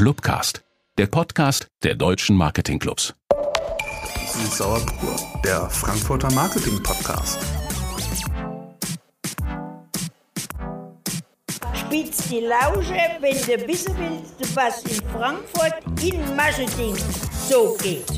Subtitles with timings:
[0.00, 0.64] Clubcast,
[0.96, 3.12] der Podcast der deutschen Marketingclubs.
[4.32, 5.14] Süß-Sauer pur,
[5.44, 7.38] der Frankfurter Marketing Podcast.
[11.74, 16.96] Spitz die Lausche, wenn du wissen willst, was in Frankfurt in Marketing
[17.46, 18.08] so geht.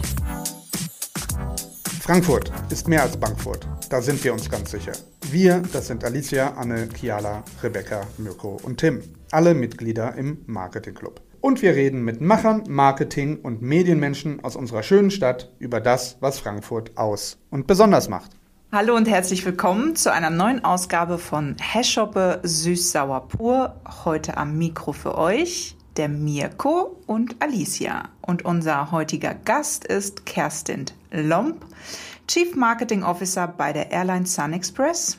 [2.01, 3.67] Frankfurt ist mehr als Bankfurt.
[3.91, 4.93] Da sind wir uns ganz sicher.
[5.33, 9.03] Wir, das sind Alicia, Anne, Kiala, Rebecca, Mirko und Tim.
[9.33, 11.21] Alle Mitglieder im Marketing Club.
[11.43, 16.39] Und wir reden mit Machern, Marketing und Medienmenschen aus unserer schönen Stadt über das, was
[16.39, 18.31] Frankfurt aus und besonders macht.
[18.71, 23.75] Hallo und herzlich willkommen zu einer neuen Ausgabe von Heshoppe Süß-Sauer Pur.
[24.05, 28.05] Heute am Mikro für euch der Mirko und Alicia.
[28.21, 31.67] Und unser heutiger Gast ist Kerstin Lomp,
[32.29, 35.19] Chief Marketing Officer bei der Airline Sun Express.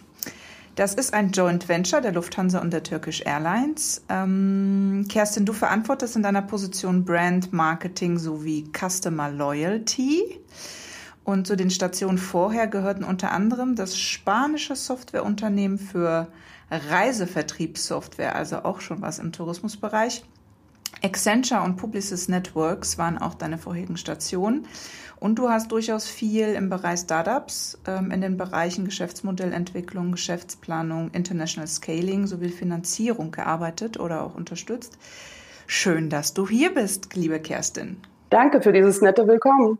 [0.76, 4.04] Das ist ein Joint Venture der Lufthansa und der Turkish Airlines.
[4.10, 10.40] Ähm, Kerstin, du verantwortest in deiner Position Brand Marketing sowie Customer Loyalty.
[11.24, 16.28] Und zu den Stationen vorher gehörten unter anderem das spanische Softwareunternehmen für
[16.72, 20.24] Reisevertriebssoftware, also auch schon was im Tourismusbereich.
[21.04, 24.66] Accenture und Publicis Networks waren auch deine vorherigen Stationen.
[25.20, 31.68] Und du hast durchaus viel im Bereich Startups, ähm, in den Bereichen Geschäftsmodellentwicklung, Geschäftsplanung, International
[31.68, 34.98] Scaling sowie Finanzierung gearbeitet oder auch unterstützt.
[35.68, 37.98] Schön, dass du hier bist, liebe Kerstin.
[38.30, 39.80] Danke für dieses nette Willkommen.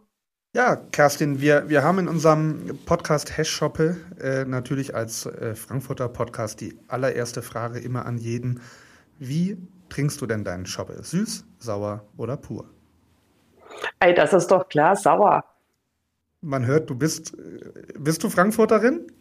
[0.56, 6.62] Ja, Kerstin, wir, wir haben in unserem Podcast Hashshoppe äh, natürlich als äh, Frankfurter Podcast
[6.62, 8.62] die allererste Frage immer an jeden.
[9.20, 9.58] Wie
[9.94, 11.04] trinkst du denn deinen Schoppe?
[11.04, 12.66] Süß, sauer oder pur?
[14.00, 15.44] Ey, das ist doch klar, sauer.
[16.42, 17.38] Man hört, du bist,
[17.98, 19.12] bist du Frankfurterin?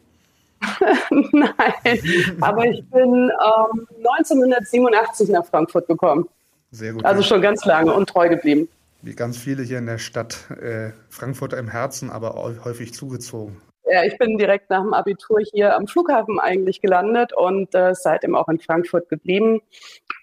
[1.10, 6.28] Nein, aber ich bin ähm, 1987 nach Frankfurt gekommen.
[6.70, 7.04] Sehr gut.
[7.04, 8.68] Also schon ganz lange und treu geblieben.
[9.02, 10.50] Wie ganz viele hier in der Stadt.
[10.52, 13.60] Äh, Frankfurter im Herzen, aber häufig zugezogen.
[13.92, 18.34] Ja, ich bin direkt nach dem Abitur hier am Flughafen eigentlich gelandet und äh, seitdem
[18.34, 19.60] auch in Frankfurt geblieben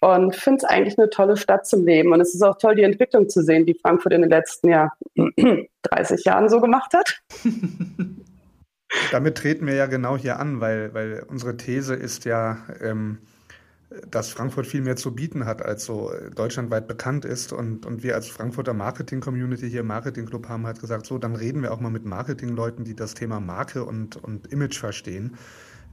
[0.01, 2.11] und finde es eigentlich eine tolle Stadt zum Leben.
[2.11, 4.91] Und es ist auch toll, die Entwicklung zu sehen, die Frankfurt in den letzten ja,
[5.83, 7.21] 30 Jahren so gemacht hat.
[9.11, 13.19] Damit treten wir ja genau hier an, weil, weil unsere These ist ja, ähm,
[14.07, 17.51] dass Frankfurt viel mehr zu bieten hat, als so deutschlandweit bekannt ist.
[17.51, 21.35] Und, und wir als Frankfurter Marketing-Community hier im Marketing Club haben halt gesagt, so, dann
[21.35, 25.37] reden wir auch mal mit Marketingleuten, die das Thema Marke und, und Image verstehen.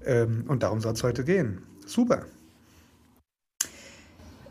[0.04, 1.62] Ähm, und darum soll es heute gehen.
[1.86, 2.26] Super.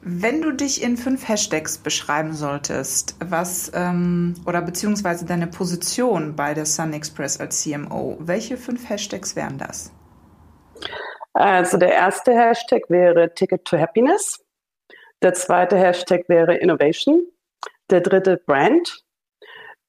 [0.07, 6.53] Wenn du dich in fünf Hashtags beschreiben solltest, was ähm, oder beziehungsweise deine Position bei
[6.53, 9.91] der Sun Express als CMO, welche fünf Hashtags wären das?
[11.35, 14.41] Also der erste Hashtag wäre Ticket to Happiness.
[15.21, 17.27] Der zweite Hashtag wäre Innovation.
[17.89, 19.03] Der dritte Brand.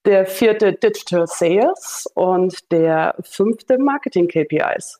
[0.05, 4.99] Der vierte Digital Sales und der fünfte Marketing KPIs.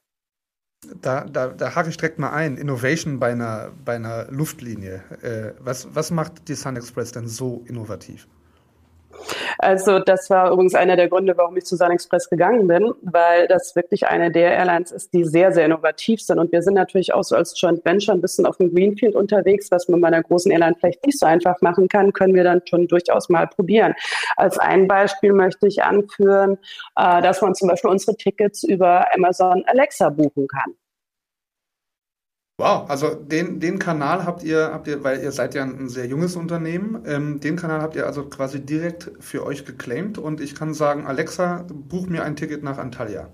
[1.02, 2.56] Da, da, da hake ich direkt mal ein.
[2.56, 5.04] Innovation bei einer, bei einer Luftlinie.
[5.22, 8.28] Äh, was, was macht die Sun Express denn so innovativ?
[9.58, 13.48] Also das war übrigens einer der Gründe, warum ich zu Sun Express gegangen bin, weil
[13.48, 16.40] das wirklich eine der Airlines ist, die sehr, sehr innovativ sind.
[16.40, 19.72] Und wir sind natürlich auch so als Joint Venture ein bisschen auf dem Greenfield unterwegs,
[19.72, 22.62] was man bei einer großen Airline vielleicht nicht so einfach machen kann, können wir dann
[22.66, 23.94] schon durchaus mal probieren.
[24.36, 26.58] Als ein Beispiel möchte ich anführen,
[26.96, 30.74] äh, dass man zum Beispiel unsere Tickets über Amazon Alexa buchen kann.
[32.60, 36.08] Wow, also den, den Kanal habt ihr, habt ihr, weil ihr seid ja ein sehr
[36.08, 40.56] junges Unternehmen, ähm, den Kanal habt ihr also quasi direkt für euch geclaimed und ich
[40.56, 43.28] kann sagen, Alexa, buch mir ein Ticket nach Antalya.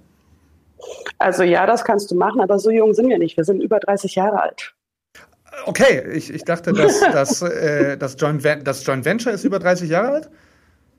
[1.20, 3.38] Also ja, das kannst du machen, aber so jung sind wir nicht.
[3.38, 4.76] Wir sind über 30 Jahre alt.
[5.68, 9.90] Okay, ich, ich dachte, dass, dass, äh, das, Joint das Joint Venture ist über 30
[9.90, 10.30] Jahre alt?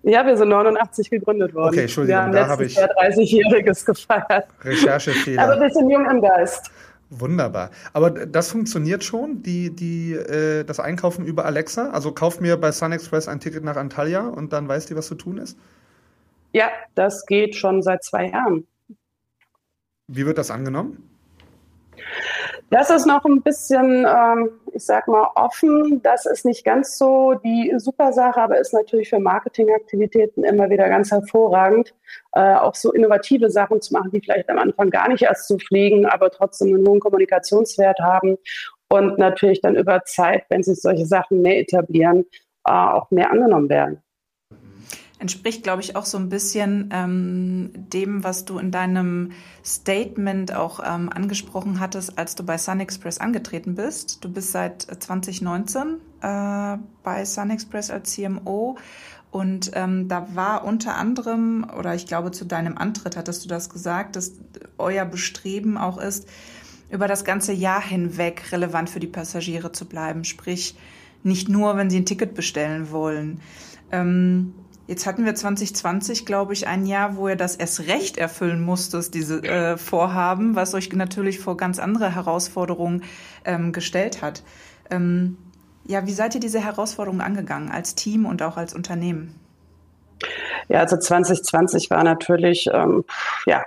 [0.02, 1.74] Ja, wir sind 89 gegründet worden.
[1.74, 4.46] Okay, Entschuldigung, wir haben da habe ich 30-Jähriges gefeiert.
[4.62, 5.42] Recherchefehler.
[5.42, 6.70] Aber wir sind jung im Geist.
[7.16, 7.70] Wunderbar.
[7.92, 11.90] Aber das funktioniert schon, die, die, äh, das Einkaufen über Alexa?
[11.90, 15.06] Also kauf mir bei Sun Express ein Ticket nach Antalya und dann weiß die, was
[15.06, 15.56] zu tun ist?
[16.52, 18.66] Ja, das geht schon seit zwei Jahren.
[20.08, 21.08] Wie wird das angenommen?
[22.75, 26.03] Das ist noch ein bisschen, ähm, ich sag mal, offen.
[26.03, 30.88] Das ist nicht ganz so die super Sache, aber ist natürlich für Marketingaktivitäten immer wieder
[30.88, 31.94] ganz hervorragend,
[32.32, 35.56] äh, auch so innovative Sachen zu machen, die vielleicht am Anfang gar nicht erst zu
[35.56, 38.38] fliegen, aber trotzdem einen hohen Kommunikationswert haben
[38.88, 42.25] und natürlich dann über Zeit, wenn sich solche Sachen mehr etablieren,
[42.67, 44.03] äh, auch mehr angenommen werden.
[45.19, 49.32] Entspricht, glaube ich, auch so ein bisschen ähm, dem, was du in deinem
[49.64, 54.25] Statement auch ähm, angesprochen hattest, als du bei Sun Express angetreten bist.
[54.25, 58.76] Du bist seit 2019 äh, bei Sun Express als CMO.
[59.31, 63.69] Und ähm, da war unter anderem, oder ich glaube zu deinem Antritt hattest du das
[63.69, 64.32] gesagt, dass
[64.78, 66.28] euer Bestreben auch ist,
[66.90, 70.25] über das ganze Jahr hinweg relevant für die Passagiere zu bleiben.
[70.25, 70.76] Sprich,
[71.25, 73.40] nicht nur, wenn sie ein Ticket bestellen wollen.
[73.90, 74.55] Ähm,
[74.86, 79.14] jetzt hatten wir 2020, glaube ich, ein Jahr, wo ihr das erst recht erfüllen musstet,
[79.14, 83.02] diese äh, Vorhaben, was euch natürlich vor ganz andere Herausforderungen
[83.44, 84.42] ähm, gestellt hat.
[84.90, 85.36] Ähm,
[85.86, 89.38] ja, wie seid ihr diese Herausforderungen angegangen als Team und auch als Unternehmen?
[90.69, 93.04] Ja, also 2020 war natürlich, ähm,
[93.46, 93.64] ja,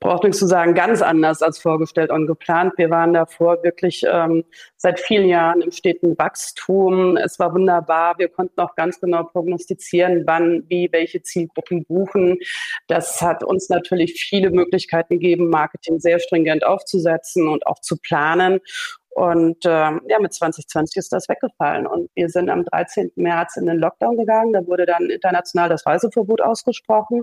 [0.00, 2.74] braucht nichts zu sagen, ganz anders als vorgestellt und geplant.
[2.76, 4.44] Wir waren davor wirklich ähm,
[4.76, 7.16] seit vielen Jahren im steten Wachstum.
[7.16, 8.18] Es war wunderbar.
[8.18, 12.38] Wir konnten auch ganz genau prognostizieren, wann, wie, welche Zielgruppen buchen.
[12.86, 18.60] Das hat uns natürlich viele Möglichkeiten gegeben, Marketing sehr stringent aufzusetzen und auch zu planen.
[19.18, 21.88] Und ähm, ja, mit 2020 ist das weggefallen.
[21.88, 23.10] Und wir sind am 13.
[23.16, 24.52] März in den Lockdown gegangen.
[24.52, 27.22] Da wurde dann international das Reiseverbot ausgesprochen.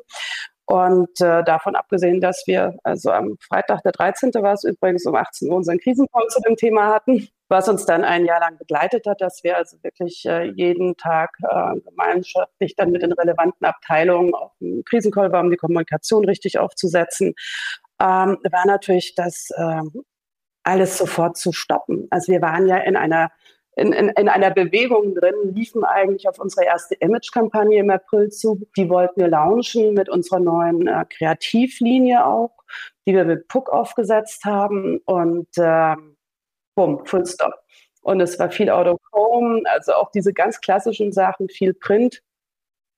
[0.67, 4.33] Und äh, davon abgesehen, dass wir also am Freitag, der 13.
[4.35, 8.03] war es übrigens um 18 Uhr unseren Krisencall zu dem Thema hatten, was uns dann
[8.03, 12.91] ein Jahr lang begleitet hat, dass wir also wirklich äh, jeden Tag äh, gemeinschaftlich dann
[12.91, 17.35] mit den relevanten Abteilungen auf dem Krisencall waren, um die Kommunikation richtig aufzusetzen,
[18.01, 19.81] ähm, war natürlich das äh,
[20.63, 22.07] alles sofort zu stoppen.
[22.09, 23.29] Also wir waren ja in einer
[23.75, 28.61] in, in, in einer Bewegung drin, liefen eigentlich auf unsere erste Image-Kampagne im April zu.
[28.77, 32.55] Die wollten wir launchen mit unserer neuen äh, Kreativlinie auch,
[33.05, 35.95] die wir mit Puck aufgesetzt haben und äh,
[36.75, 37.53] bumm, Full Stop.
[38.01, 38.99] Und es war viel Out of
[39.65, 42.21] also auch diese ganz klassischen Sachen, viel Print,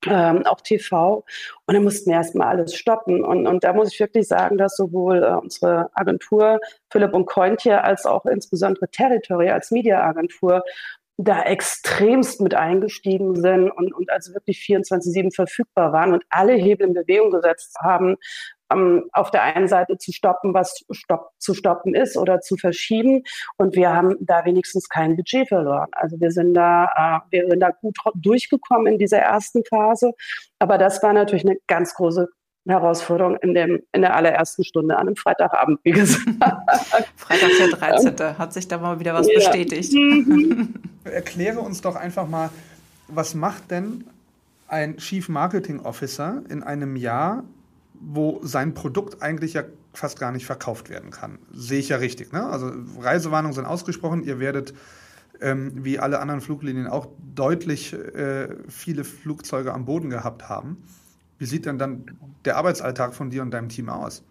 [0.06, 1.26] ähm, auch TV.
[1.66, 3.24] Und dann mussten wir erstmal alles stoppen.
[3.24, 6.60] Und, und da muss ich wirklich sagen, dass sowohl äh, unsere Agentur
[6.92, 10.64] Philipp und Kointje als auch insbesondere Territory als Mediaagentur
[11.18, 16.88] da extremst mit eingestiegen sind und, und also wirklich 24-7 verfügbar waren und alle Hebel
[16.88, 18.18] in Bewegung gesetzt haben,
[18.72, 23.24] ähm, auf der einen Seite zu stoppen, was stopp, zu stoppen ist oder zu verschieben.
[23.58, 25.90] Und wir haben da wenigstens kein Budget verloren.
[25.92, 30.12] Also wir sind da, äh, wir sind da gut durchgekommen in dieser ersten Phase.
[30.60, 32.28] Aber das war natürlich eine ganz große
[32.68, 36.26] Herausforderung in, dem, in der allerersten Stunde an einem Freitagabend, wie gesagt.
[37.16, 38.38] Freitag der 13.
[38.38, 39.36] Hat sich da mal wieder was ja.
[39.36, 39.94] bestätigt.
[39.94, 40.74] Mhm.
[41.06, 42.50] Erkläre uns doch einfach mal,
[43.08, 44.04] was macht denn
[44.68, 47.44] ein Chief Marketing Officer in einem Jahr,
[48.00, 49.64] wo sein Produkt eigentlich ja
[49.94, 51.40] fast gar nicht verkauft werden kann.
[51.54, 52.32] Sehe ich ja richtig.
[52.32, 52.46] Ne?
[52.46, 54.24] Also Reisewarnungen sind ausgesprochen.
[54.24, 54.74] Ihr werdet
[55.42, 60.84] ähm, wie alle anderen Fluglinien auch deutlich äh, viele Flugzeuge am Boden gehabt haben.
[61.38, 64.24] Wie sieht denn dann der Arbeitsalltag von dir und deinem Team aus?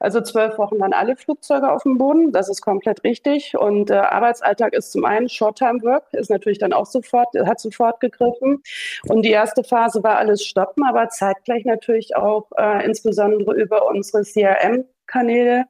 [0.00, 3.56] Also zwölf Wochen waren alle Flugzeuge auf dem Boden, das ist komplett richtig.
[3.56, 8.62] Und äh, Arbeitsalltag ist zum einen Short-Time-Work, ist natürlich dann auch sofort, hat sofort gegriffen.
[9.08, 14.22] Und die erste Phase war alles stoppen, aber zeitgleich natürlich auch äh, insbesondere über unsere
[14.22, 15.64] CRM-Kanäle,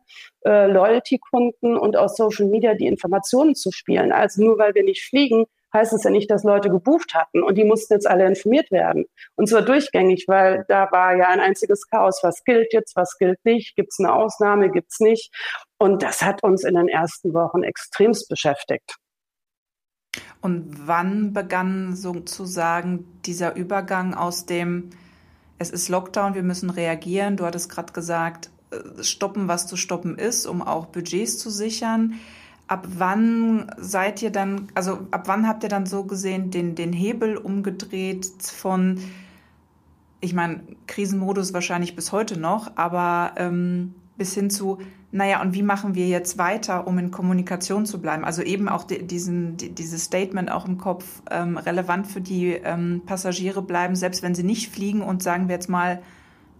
[0.44, 4.12] äh, Loyalty-Kunden und aus Social Media die Informationen zu spielen.
[4.12, 7.56] Also nur weil wir nicht fliegen, heißt es ja nicht, dass Leute gebucht hatten und
[7.56, 9.06] die mussten jetzt alle informiert werden.
[9.34, 12.20] Und zwar durchgängig, weil da war ja ein einziges Chaos.
[12.22, 13.76] Was gilt jetzt, was gilt nicht?
[13.76, 15.32] Gibt es eine Ausnahme, gibt es nicht?
[15.78, 18.96] Und das hat uns in den ersten Wochen extremst beschäftigt.
[20.40, 24.90] Und wann begann sozusagen dieser Übergang aus dem,
[25.58, 30.18] es ist Lockdown, wir müssen reagieren, du hattest gerade gesagt, äh, stoppen, was zu stoppen
[30.18, 32.14] ist, um auch Budgets zu sichern
[32.68, 36.92] ab wann seid ihr dann, also ab wann habt ihr dann so gesehen den, den
[36.92, 39.00] Hebel umgedreht von,
[40.20, 44.78] ich meine, Krisenmodus wahrscheinlich bis heute noch, aber ähm, bis hin zu,
[45.12, 48.24] naja, und wie machen wir jetzt weiter, um in Kommunikation zu bleiben?
[48.24, 52.52] Also eben auch die, diesen, die, dieses Statement auch im Kopf ähm, relevant für die
[52.52, 56.02] ähm, Passagiere bleiben, selbst wenn sie nicht fliegen und sagen wir jetzt mal,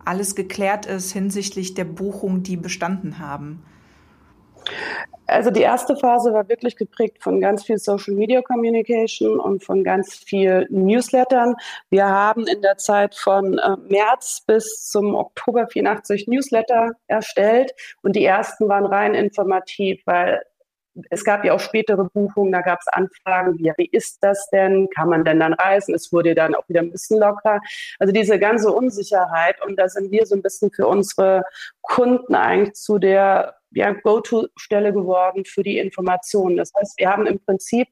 [0.04, 3.62] alles geklärt ist hinsichtlich der Buchung, die bestanden haben.
[5.26, 9.82] Also die erste Phase war wirklich geprägt von ganz viel Social Media Communication und von
[9.82, 11.56] ganz viel Newslettern.
[11.90, 18.14] Wir haben in der Zeit von äh, März bis zum Oktober 84 Newsletter erstellt und
[18.14, 20.42] die ersten waren rein informativ, weil
[21.10, 24.88] es gab ja auch spätere Buchungen, da gab es Anfragen, wie, wie ist das denn?
[24.94, 25.94] Kann man denn dann reisen?
[25.94, 27.60] Es wurde dann auch wieder ein bisschen locker.
[27.98, 31.44] Also diese ganze Unsicherheit und da sind wir so ein bisschen für unsere
[31.82, 36.56] Kunden eigentlich zu der ja, Go-To-Stelle geworden für die Informationen.
[36.56, 37.88] Das heißt, wir haben im Prinzip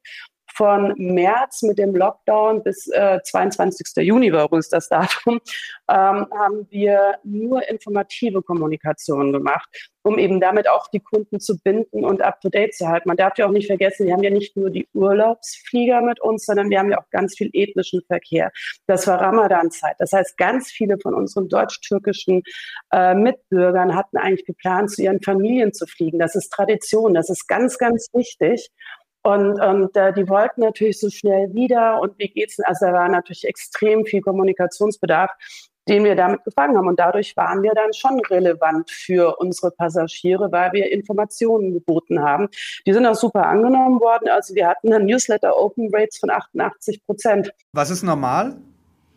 [0.54, 4.04] von März mit dem Lockdown bis äh, 22.
[4.04, 5.40] Juni war übrigens das Datum,
[5.88, 9.68] ähm, haben wir nur informative Kommunikation gemacht,
[10.02, 13.08] um eben damit auch die Kunden zu binden und up-to-date zu halten.
[13.08, 16.44] Man darf ja auch nicht vergessen, wir haben ja nicht nur die Urlaubsflieger mit uns,
[16.46, 18.52] sondern wir haben ja auch ganz viel ethnischen Verkehr.
[18.86, 19.96] Das war Ramadan-Zeit.
[19.98, 22.42] Das heißt, ganz viele von unseren deutsch-türkischen
[22.92, 26.18] äh, Mitbürgern hatten eigentlich geplant, zu ihren Familien zu fliegen.
[26.18, 28.70] Das ist Tradition, das ist ganz, ganz wichtig.
[29.26, 32.66] Und, und äh, die wollten natürlich so schnell wieder und wie geht's denn?
[32.66, 35.30] Also da war natürlich extrem viel Kommunikationsbedarf,
[35.88, 36.88] den wir damit gefangen haben.
[36.88, 42.48] Und dadurch waren wir dann schon relevant für unsere Passagiere, weil wir Informationen geboten haben.
[42.86, 44.28] Die sind auch super angenommen worden.
[44.28, 47.50] Also wir hatten dann Newsletter Open Rates von 88 Prozent.
[47.72, 48.58] Was ist normal?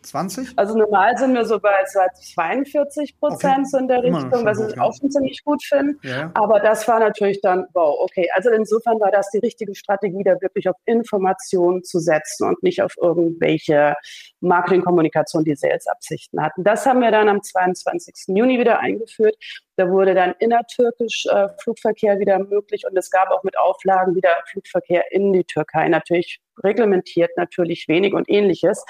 [0.08, 0.52] 20?
[0.56, 3.80] Also normal sind wir so bei 42 Prozent okay.
[3.80, 5.94] in der Richtung, was ich auch schon ziemlich gut finde.
[6.02, 6.30] Ja.
[6.34, 8.28] Aber das war natürlich dann, wow, okay.
[8.34, 12.82] Also insofern war das die richtige Strategie, da wirklich auf Informationen zu setzen und nicht
[12.82, 13.94] auf irgendwelche
[14.40, 16.64] Marketingkommunikation, die Sales-Absichten hatten.
[16.64, 18.36] Das haben wir dann am 22.
[18.36, 19.36] Juni wieder eingeführt.
[19.76, 24.30] Da wurde dann innertürkisch äh, Flugverkehr wieder möglich und es gab auch mit Auflagen wieder
[24.50, 25.88] Flugverkehr in die Türkei.
[25.88, 28.84] Natürlich reglementiert, natürlich wenig und ähnliches.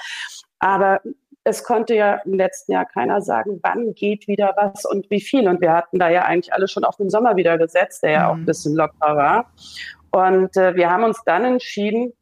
[0.59, 1.01] Aber
[1.43, 5.47] es konnte ja im letzten Jahr keiner sagen, wann geht wieder was und wie viel.
[5.47, 8.29] Und wir hatten da ja eigentlich alle schon auf den Sommer wieder gesetzt, der ja
[8.29, 8.45] auch ein mhm.
[8.45, 9.51] bisschen locker war.
[10.11, 12.13] Und äh, wir haben uns dann entschieden,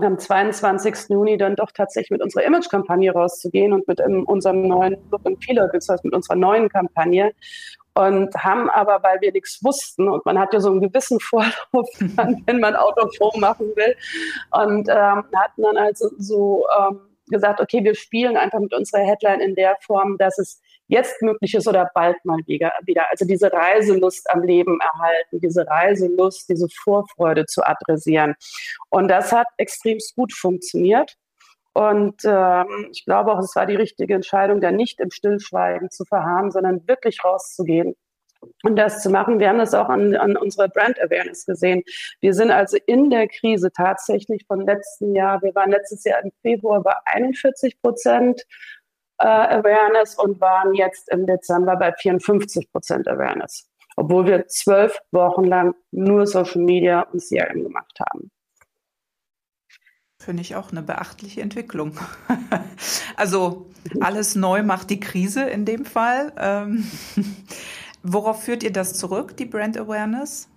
[0.00, 1.08] am 22.
[1.08, 5.42] Juni dann doch tatsächlich mit unserer Image-Kampagne rauszugehen und mit in unserem neuen Look and
[5.44, 7.32] Feel, beziehungsweise mit unserer neuen Kampagne.
[7.96, 11.54] Und haben aber, weil wir nichts wussten, und man hat ja so einen gewissen Vorlauf,
[12.46, 13.94] wenn man Autoform machen will,
[14.50, 19.40] und ähm, hatten dann also so ähm, gesagt, okay, wir spielen einfach mit unserer Headline
[19.40, 22.72] in der Form, dass es jetzt möglich ist oder bald mal wieder.
[23.10, 28.34] Also diese Reiselust am Leben erhalten, diese Reiselust, diese Vorfreude zu adressieren.
[28.90, 31.16] Und das hat extremst gut funktioniert.
[31.72, 36.04] Und ähm, ich glaube auch, es war die richtige Entscheidung, da nicht im Stillschweigen zu
[36.04, 37.96] verharren, sondern wirklich rauszugehen
[38.62, 39.38] und das zu machen.
[39.38, 41.82] Wir haben das auch an, an unserer Brand Awareness gesehen.
[42.20, 46.32] Wir sind also in der Krise tatsächlich von letzten Jahr, wir waren letztes Jahr im
[46.42, 48.42] Februar bei 41 Prozent
[49.18, 55.44] äh, Awareness und waren jetzt im Dezember bei 54 Prozent Awareness, obwohl wir zwölf Wochen
[55.44, 58.30] lang nur Social Media und CRM gemacht haben.
[60.24, 61.98] Finde ich auch eine beachtliche Entwicklung.
[63.16, 63.66] also
[64.00, 66.32] alles neu macht die Krise in dem Fall.
[68.06, 70.50] Worauf führt ihr das zurück, die Brand Awareness?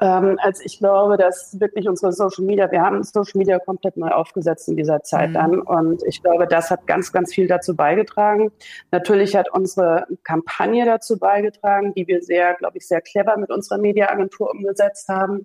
[0.00, 4.08] Ähm, also ich glaube, dass wirklich unsere Social Media, wir haben Social Media komplett neu
[4.08, 5.34] aufgesetzt in dieser Zeit mhm.
[5.34, 8.52] dann und ich glaube, das hat ganz, ganz viel dazu beigetragen.
[8.90, 13.76] Natürlich hat unsere Kampagne dazu beigetragen, die wir sehr, glaube ich, sehr clever mit unserer
[13.76, 15.44] Mediaagentur umgesetzt haben.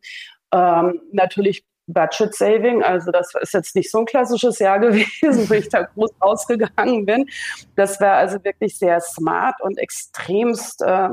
[0.53, 2.83] Ähm, natürlich Budget Saving.
[2.83, 7.05] Also das ist jetzt nicht so ein klassisches Jahr gewesen, wo ich da groß ausgegangen
[7.05, 7.29] bin.
[7.75, 11.09] Das war also wirklich sehr smart und extremst äh,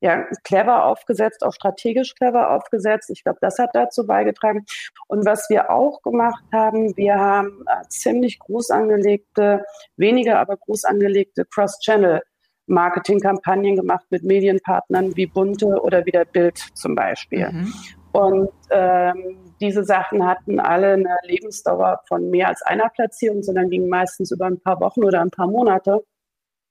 [0.00, 3.10] ja, clever aufgesetzt, auch strategisch clever aufgesetzt.
[3.10, 4.64] Ich glaube, das hat dazu beigetragen.
[5.08, 9.64] Und was wir auch gemacht haben, wir haben äh, ziemlich groß angelegte,
[9.96, 12.22] weniger aber groß angelegte Cross-Channel
[12.68, 17.50] Marketingkampagnen gemacht mit Medienpartnern wie Bunte oder wie der Bild zum Beispiel.
[17.50, 17.72] Mhm.
[18.12, 23.88] Und ähm, diese Sachen hatten alle eine Lebensdauer von mehr als einer Platzierung, sondern gingen
[23.88, 26.04] meistens über ein paar Wochen oder ein paar Monate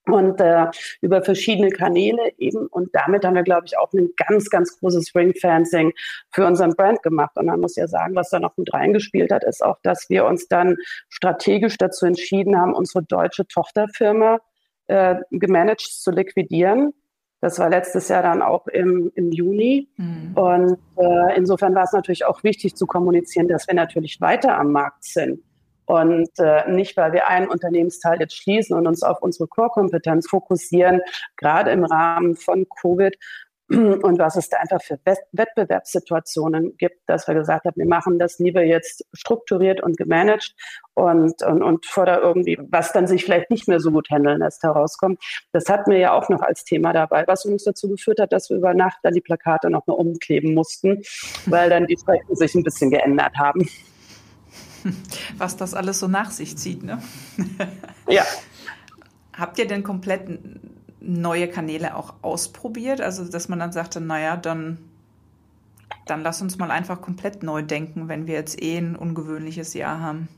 [0.06, 0.66] und äh,
[1.00, 2.66] über verschiedene Kanäle eben.
[2.66, 5.92] Und damit haben wir, glaube ich, auch ein ganz, ganz großes Ring-Fencing
[6.30, 7.36] für unseren Brand gemacht.
[7.36, 10.24] Und man muss ja sagen, was da noch mit reingespielt hat, ist auch, dass wir
[10.24, 10.76] uns dann
[11.08, 14.38] strategisch dazu entschieden haben, unsere deutsche Tochterfirma
[14.86, 16.94] äh, gemanagt zu liquidieren
[17.40, 19.88] das war letztes Jahr dann auch im, im Juni.
[19.96, 20.32] Mhm.
[20.34, 24.72] Und äh, insofern war es natürlich auch wichtig zu kommunizieren, dass wir natürlich weiter am
[24.72, 25.40] Markt sind.
[25.86, 31.00] Und äh, nicht, weil wir einen Unternehmensteil jetzt schließen und uns auf unsere Core-Kompetenz fokussieren,
[31.36, 33.16] gerade im Rahmen von Covid,
[33.70, 34.98] und was es da einfach für
[35.32, 40.54] Wettbewerbssituationen gibt, dass wir gesagt haben, wir machen das lieber jetzt strukturiert und gemanagt
[40.94, 44.38] und, und, und vor da irgendwie, was dann sich vielleicht nicht mehr so gut handeln
[44.38, 45.22] lässt, herauskommt.
[45.52, 48.48] Das hatten wir ja auch noch als Thema dabei, was uns dazu geführt hat, dass
[48.48, 51.02] wir über Nacht dann die Plakate noch mal umkleben mussten,
[51.44, 53.68] weil dann die Strecken sich ein bisschen geändert haben.
[55.36, 57.02] Was das alles so nach sich zieht, ne?
[58.08, 58.24] Ja.
[59.36, 60.40] Habt ihr denn komplett
[61.00, 63.00] neue Kanäle auch ausprobiert?
[63.00, 64.78] Also, dass man dann sagte, naja, dann,
[66.06, 70.00] dann lass uns mal einfach komplett neu denken, wenn wir jetzt eh ein ungewöhnliches Jahr
[70.00, 70.28] haben.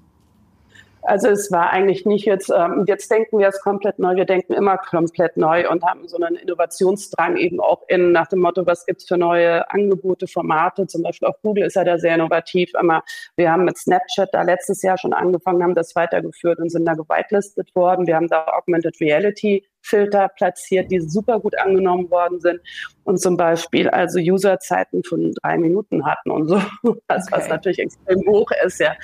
[1.03, 4.53] Also es war eigentlich nicht jetzt, ähm, jetzt denken wir es komplett neu, wir denken
[4.53, 8.85] immer komplett neu und haben so einen Innovationsdrang eben auch in nach dem Motto, was
[8.85, 13.03] gibt's für neue Angebote, Formate, zum Beispiel auch Google ist ja da sehr innovativ, aber
[13.37, 16.93] wir haben mit Snapchat da letztes Jahr schon angefangen, haben das weitergeführt und sind da
[16.93, 18.07] gewitelistet worden.
[18.07, 22.61] Wir haben da Augmented Reality Filter platziert, die super gut angenommen worden sind
[23.05, 26.57] und zum Beispiel also Userzeiten von drei Minuten hatten und so,
[27.09, 27.33] was, okay.
[27.33, 28.95] was natürlich extrem hoch ist, ja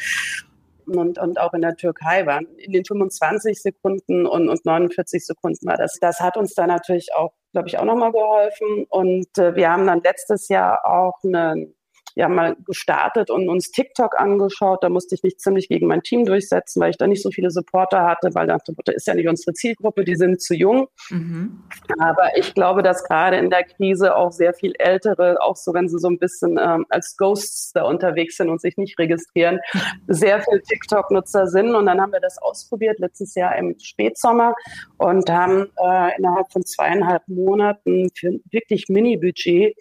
[0.86, 2.46] und, und auch in der Türkei waren.
[2.56, 5.98] In den 25 Sekunden und, und 49 Sekunden war das.
[6.00, 8.86] Das hat uns da natürlich auch, glaube ich, auch nochmal geholfen.
[8.88, 11.74] Und äh, wir haben dann letztes Jahr auch einen
[12.16, 14.82] ja mal gestartet und uns TikTok angeschaut.
[14.82, 17.50] Da musste ich mich ziemlich gegen mein Team durchsetzen, weil ich da nicht so viele
[17.50, 20.88] Supporter hatte, weil dachte, ist ja nicht unsere Zielgruppe, die sind zu jung.
[21.10, 21.62] Mhm.
[21.98, 25.90] Aber ich glaube, dass gerade in der Krise auch sehr viel Ältere, auch so wenn
[25.90, 29.60] sie so ein bisschen ähm, als Ghosts da unterwegs sind und sich nicht registrieren,
[30.08, 31.74] sehr viel TikTok-Nutzer sind.
[31.74, 34.54] Und dann haben wir das ausprobiert letztes Jahr im Spätsommer
[34.96, 39.76] und haben äh, innerhalb von zweieinhalb Monaten für wirklich Mini-Budget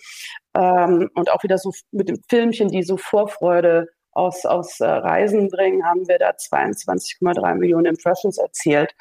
[0.55, 5.49] ähm, und auch wieder so mit dem Filmchen, die so Vorfreude aus, aus äh, Reisen
[5.49, 8.95] bringen, haben wir da 22,3 Millionen Impressions erzielt.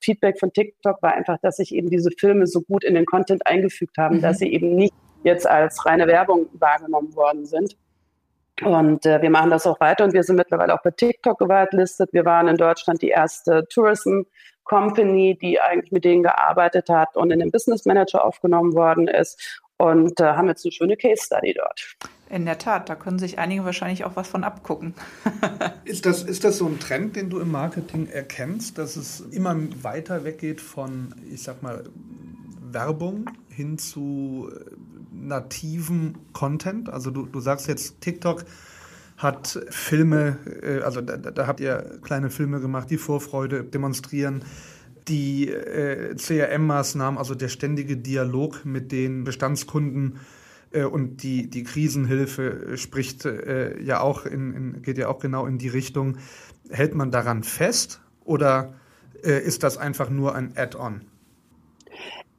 [0.00, 3.46] Feedback von TikTok war einfach, dass sich eben diese Filme so gut in den Content
[3.46, 4.22] eingefügt haben, mhm.
[4.22, 7.76] dass sie eben nicht jetzt als reine Werbung wahrgenommen worden sind.
[8.62, 12.10] Und äh, wir machen das auch weiter und wir sind mittlerweile auch bei TikTok gewaltlistet.
[12.12, 14.22] Wir waren in Deutschland die erste Tourism
[14.64, 19.62] Company, die eigentlich mit denen gearbeitet hat und in den Business Manager aufgenommen worden ist
[19.80, 21.96] und äh, haben jetzt eine schöne Case Study dort.
[22.28, 24.94] In der Tat, da können sich einige wahrscheinlich auch was von abgucken.
[25.84, 29.56] ist, das, ist das so ein Trend, den du im Marketing erkennst, dass es immer
[29.82, 31.84] weiter weggeht von, ich sag mal,
[32.60, 34.70] Werbung hin zu äh,
[35.12, 36.90] nativen Content?
[36.90, 38.44] Also du, du sagst jetzt, TikTok
[39.16, 44.44] hat Filme, äh, also da, da habt ihr kleine Filme gemacht, die Vorfreude demonstrieren
[45.10, 50.20] die äh, CRM-Maßnahmen, also der ständige Dialog mit den Bestandskunden
[50.70, 55.46] äh, und die, die Krisenhilfe spricht äh, ja auch in, in, geht ja auch genau
[55.46, 56.16] in die Richtung.
[56.70, 58.74] Hält man daran fest oder
[59.24, 61.02] äh, ist das einfach nur ein Add-on?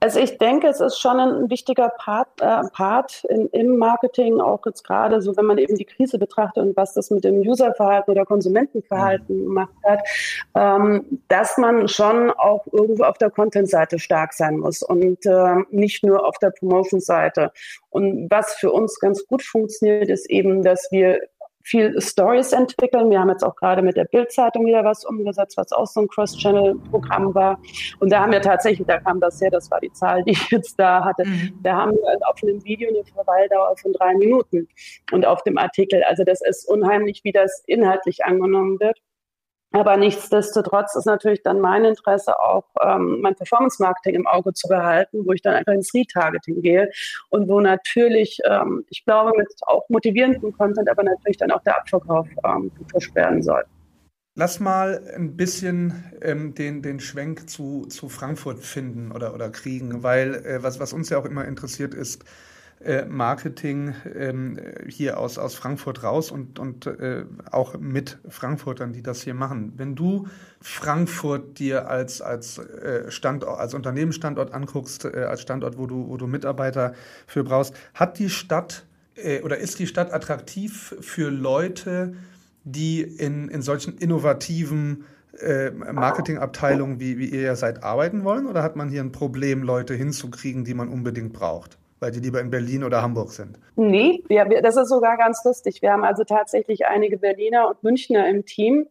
[0.04, 4.66] Also ich denke, es ist schon ein wichtiger Part, äh, Part in, im Marketing, auch
[4.66, 8.12] jetzt gerade so, wenn man eben die Krise betrachtet und was das mit dem Userverhalten
[8.12, 9.46] oder Konsumentenverhalten mhm.
[9.46, 10.00] gemacht hat,
[10.56, 16.04] ähm, dass man schon auch irgendwo auf der Content-Seite stark sein muss und äh, nicht
[16.04, 17.52] nur auf der Promotion-Seite.
[17.92, 21.20] Und was für uns ganz gut funktioniert, ist eben, dass wir
[21.64, 23.10] viel Stories entwickeln.
[23.10, 26.08] Wir haben jetzt auch gerade mit der Bildzeitung wieder was umgesetzt, was auch so ein
[26.08, 27.60] Cross-Channel-Programm war.
[28.00, 30.52] Und da haben wir tatsächlich, da kam das her, das war die Zahl, die ich
[30.52, 31.60] jetzt da hatte, mhm.
[31.64, 34.68] da haben wir auf einem Video eine Verweildauer von drei Minuten
[35.12, 36.04] und auf dem Artikel.
[36.04, 39.00] Also das ist unheimlich, wie das inhaltlich angenommen wird.
[39.72, 45.26] Aber nichtsdestotrotz ist natürlich dann mein Interesse auch, ähm, mein Performance-Marketing im Auge zu behalten,
[45.26, 46.90] wo ich dann einfach ins Retargeting gehe
[47.30, 51.78] und wo natürlich, ähm, ich glaube, mit auch motivierendem Content, aber natürlich dann auch der
[51.78, 53.64] Abverkauf ähm, gepusht werden soll.
[54.36, 60.04] Lass mal ein bisschen ähm, den, den Schwenk zu, zu Frankfurt finden oder, oder kriegen,
[60.04, 62.24] weil äh, was, was uns ja auch immer interessiert ist,
[63.08, 69.22] Marketing ähm, hier aus, aus Frankfurt raus und, und äh, auch mit Frankfurtern, die das
[69.22, 69.74] hier machen.
[69.78, 70.28] Wenn du
[70.60, 76.18] Frankfurt dir als, als äh, Standort, als Unternehmensstandort anguckst, äh, als Standort, wo du, wo
[76.18, 76.94] du Mitarbeiter
[77.28, 82.16] für brauchst, hat die Stadt äh, oder ist die Stadt attraktiv für Leute,
[82.64, 85.06] die in, in solchen innovativen
[85.94, 88.48] Marketingabteilungen, wie, wie ihr ja seid, arbeiten wollen?
[88.48, 91.78] Oder hat man hier ein Problem, Leute hinzukriegen, die man unbedingt braucht?
[92.02, 93.58] Weil die lieber in Berlin oder Hamburg sind?
[93.76, 95.82] Nee, wir, wir, das ist sogar ganz lustig.
[95.82, 98.88] Wir haben also tatsächlich einige Berliner und Münchner im Team.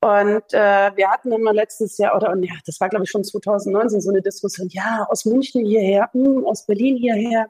[0.00, 4.00] Und äh, wir hatten immer letztes Jahr, oder ja, das war glaube ich schon 2019,
[4.00, 7.48] so eine Diskussion, ja, aus München hierher, mh, hm, aus Berlin hierher.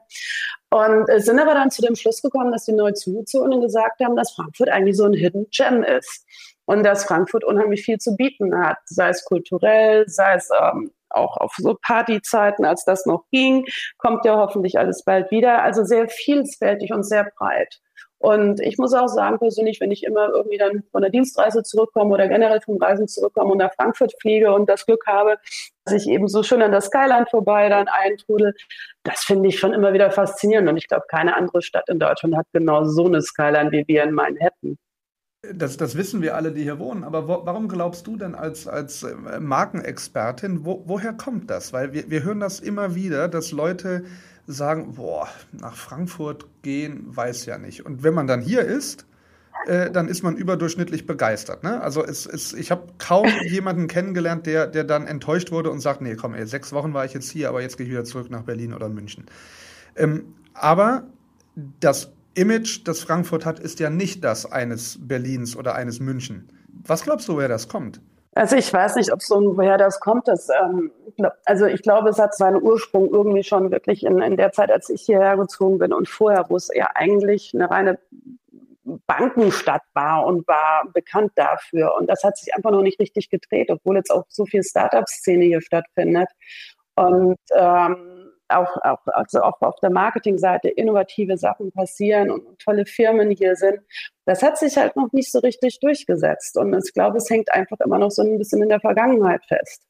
[0.71, 4.15] Und äh, sind aber dann zu dem Schluss gekommen, dass die neu zugezogen gesagt haben,
[4.15, 6.25] dass Frankfurt eigentlich so ein Hidden Gem ist.
[6.65, 11.37] Und dass Frankfurt unheimlich viel zu bieten hat, sei es kulturell, sei es ähm, auch
[11.37, 13.65] auf so Partyzeiten, als das noch ging,
[13.97, 15.63] kommt ja hoffentlich alles bald wieder.
[15.63, 17.79] Also sehr vielfältig und sehr breit.
[18.21, 22.13] Und ich muss auch sagen, persönlich, wenn ich immer irgendwie dann von der Dienstreise zurückkomme
[22.13, 25.37] oder generell vom Reisen zurückkomme und nach Frankfurt fliege und das Glück habe,
[25.85, 28.53] dass ich eben so schön an der Skyline vorbei dann eintrudel,
[29.03, 30.67] das finde ich schon immer wieder faszinierend.
[30.67, 34.03] Und ich glaube, keine andere Stadt in Deutschland hat genau so eine Skyline wie wir
[34.03, 34.77] in Manhattan.
[35.41, 37.05] Das, das wissen wir alle, die hier wohnen.
[37.05, 41.71] Aber wo, warum glaubst du denn als, als äh, Markenexpertin, wo, woher kommt das?
[41.71, 44.03] Weil wir, wir hören das immer wieder, dass Leute
[44.47, 47.85] sagen, boah, nach Frankfurt gehen, weiß ja nicht.
[47.85, 49.05] Und wenn man dann hier ist,
[49.65, 51.63] äh, dann ist man überdurchschnittlich begeistert.
[51.63, 51.81] Ne?
[51.81, 56.01] Also es, es, ich habe kaum jemanden kennengelernt, der, der dann enttäuscht wurde und sagt,
[56.01, 58.29] nee, komm, ey, sechs Wochen war ich jetzt hier, aber jetzt gehe ich wieder zurück
[58.29, 59.25] nach Berlin oder München.
[59.95, 61.03] Ähm, aber
[61.79, 66.49] das Image, das Frankfurt hat, ist ja nicht das eines Berlins oder eines München.
[66.85, 68.01] Was glaubst du, woher das kommt?
[68.35, 70.27] Also ich weiß nicht, ob so woher das kommt.
[70.27, 70.91] Das, ähm,
[71.45, 74.89] also ich glaube, es hat seinen Ursprung irgendwie schon wirklich in, in der Zeit, als
[74.89, 77.99] ich hierher gezogen bin und vorher, wo es ja eigentlich eine reine
[79.07, 81.95] Bankenstadt war und war bekannt dafür.
[81.99, 85.45] Und das hat sich einfach noch nicht richtig gedreht, obwohl jetzt auch so viel Startup-Szene
[85.45, 86.29] hier stattfindet.
[86.95, 88.08] Und ähm,
[88.49, 93.79] auch, auch, also auch auf der Marketingseite innovative Sachen passieren und tolle Firmen hier sind.
[94.25, 96.57] Das hat sich halt noch nicht so richtig durchgesetzt.
[96.57, 99.88] Und ich glaube, es hängt einfach immer noch so ein bisschen in der Vergangenheit fest.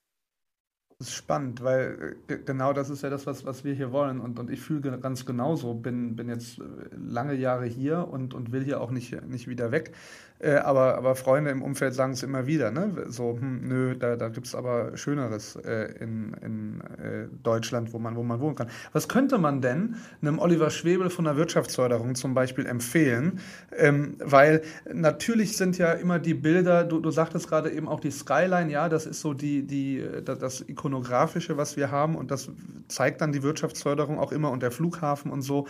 [1.02, 4.20] Ist spannend, weil äh, genau das ist ja das, was, was wir hier wollen.
[4.20, 6.64] Und, und ich fühle ganz genauso, bin, bin jetzt äh,
[6.98, 9.94] lange Jahre hier und, und will hier auch nicht, nicht wieder weg.
[10.42, 13.06] Äh, aber, aber Freunde im Umfeld sagen es immer wieder, ne?
[13.08, 18.00] So, hm, nö, da, da gibt es aber Schöneres äh, in, in äh, Deutschland, wo
[18.00, 18.70] man, wo man wohnen kann.
[18.94, 23.40] Was könnte man denn einem Oliver Schwebel von der Wirtschaftsförderung zum Beispiel empfehlen?
[23.78, 24.62] Ähm, weil
[24.94, 28.88] natürlich sind ja immer die Bilder, du, du sagtest gerade eben auch die Skyline, ja,
[28.88, 32.50] das ist so die, die, das, das ikonografische, was wir haben und das
[32.88, 35.68] zeigt dann die Wirtschaftsförderung auch immer und der Flughafen und so.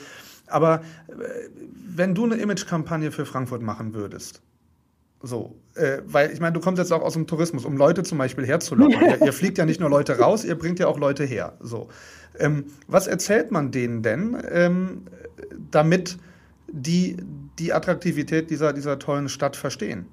[0.47, 1.13] Aber äh,
[1.87, 4.41] wenn du eine Imagekampagne für Frankfurt machen würdest,
[5.21, 8.17] so, äh, weil ich meine, du kommst jetzt auch aus dem Tourismus, um Leute zum
[8.17, 9.01] Beispiel herzulocken.
[9.01, 11.53] ihr, ihr, fliegt ja nicht nur Leute raus, ihr bringt ja auch Leute her.
[11.59, 11.89] So,
[12.37, 15.01] ähm, was erzählt man denen denn, ähm,
[15.71, 16.17] damit
[16.71, 17.17] die
[17.57, 20.05] die Attraktivität dieser, dieser tollen Stadt verstehen?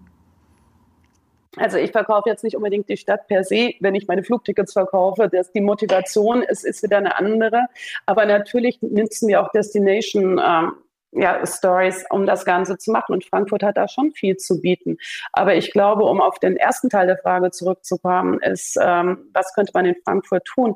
[1.57, 5.29] Also ich verkaufe jetzt nicht unbedingt die Stadt per se, wenn ich meine Flugtickets verkaufe.
[5.29, 7.66] Das, die Motivation ist, ist wieder eine andere.
[8.05, 10.73] Aber natürlich nutzen wir auch Destination ähm,
[11.12, 13.14] ja, Stories, um das Ganze zu machen.
[13.14, 14.99] Und Frankfurt hat da schon viel zu bieten.
[15.33, 19.73] Aber ich glaube, um auf den ersten Teil der Frage zurückzukommen, ist, ähm, was könnte
[19.75, 20.75] man in Frankfurt tun?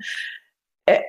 [0.87, 1.01] Äh,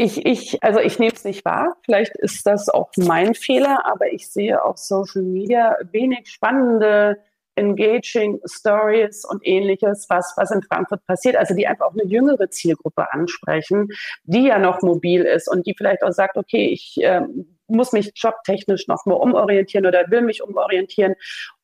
[0.00, 1.76] ich, ich, also ich nehme es nicht wahr.
[1.84, 7.18] Vielleicht ist das auch mein Fehler, aber ich sehe auf Social Media wenig spannende
[7.58, 12.48] engaging Stories und ähnliches, was, was in Frankfurt passiert, also die einfach auch eine jüngere
[12.50, 13.88] Zielgruppe ansprechen,
[14.24, 17.22] die ja noch mobil ist und die vielleicht auch sagt, okay, ich äh,
[17.68, 21.14] muss mich jobtechnisch noch mal umorientieren oder will mich umorientieren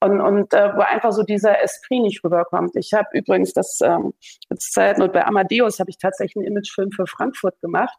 [0.01, 2.77] und, und äh, wo einfach so dieser Esprit nicht rüberkommt.
[2.77, 4.13] Ich habe übrigens das ähm,
[4.59, 7.97] Zeitnot bei Amadeus habe ich tatsächlich einen Imagefilm für Frankfurt gemacht,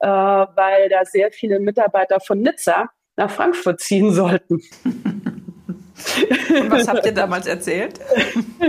[0.00, 4.60] äh, weil da sehr viele Mitarbeiter von Nizza nach Frankfurt ziehen sollten.
[6.50, 7.98] Und was habt ihr damals erzählt?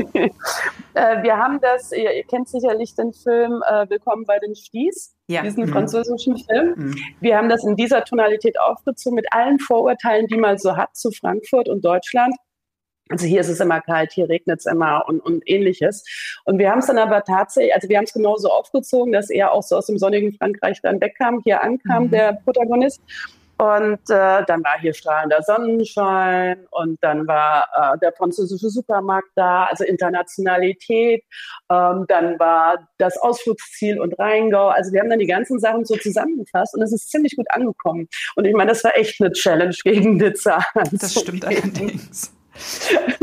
[0.94, 5.16] äh, wir haben das, ihr, ihr, kennt sicherlich den Film äh, Willkommen bei den Sties,
[5.28, 5.42] ja.
[5.42, 5.70] diesen mhm.
[5.70, 6.74] französischen Film.
[6.76, 6.96] Mhm.
[7.20, 11.12] Wir haben das in dieser Tonalität aufgezogen mit allen Vorurteilen, die man so hat zu
[11.12, 12.36] Frankfurt und Deutschland.
[13.10, 16.06] Also hier ist es immer kalt, hier regnet es immer und, und ähnliches.
[16.46, 19.52] Und wir haben es dann aber tatsächlich, also wir haben es genauso aufgezogen, dass er
[19.52, 22.12] auch so aus dem sonnigen Frankreich dann wegkam, hier ankam, mhm.
[22.12, 23.02] der Protagonist.
[23.60, 29.66] Und äh, dann war hier strahlender Sonnenschein und dann war äh, der französische Supermarkt da,
[29.66, 31.26] also Internationalität.
[31.70, 34.70] Ähm, dann war das Ausflugsziel und Rheingau.
[34.70, 38.08] Also wir haben dann die ganzen Sachen so zusammengefasst und es ist ziemlich gut angekommen.
[38.38, 40.60] Und ich meine, das war echt eine Challenge gegen Nizza.
[40.94, 42.34] Das stimmt allerdings.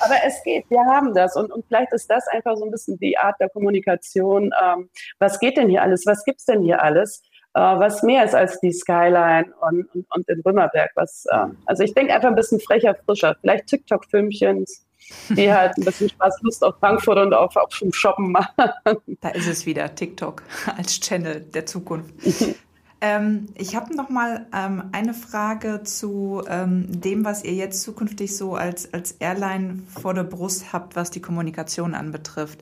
[0.00, 1.36] Aber es geht, wir haben das.
[1.36, 4.52] Und, und vielleicht ist das einfach so ein bisschen die Art der Kommunikation.
[4.60, 6.06] Ähm, was geht denn hier alles?
[6.06, 7.22] Was gibt's denn hier alles?
[7.54, 10.90] Äh, was mehr ist als die Skyline und, und, und den Römerberg.
[10.94, 13.36] Was, äh, also ich denke einfach ein bisschen frecher, frischer.
[13.40, 14.64] Vielleicht TikTok-Filmchen,
[15.30, 18.98] die halt ein bisschen Spaß, Lust auf Frankfurt und auf, auf Shoppen machen.
[19.20, 20.42] Da ist es wieder, TikTok
[20.76, 22.14] als Channel der Zukunft.
[23.04, 28.36] Ähm, ich habe noch mal ähm, eine Frage zu ähm, dem, was ihr jetzt zukünftig
[28.36, 32.60] so als, als Airline vor der Brust habt, was die Kommunikation anbetrifft.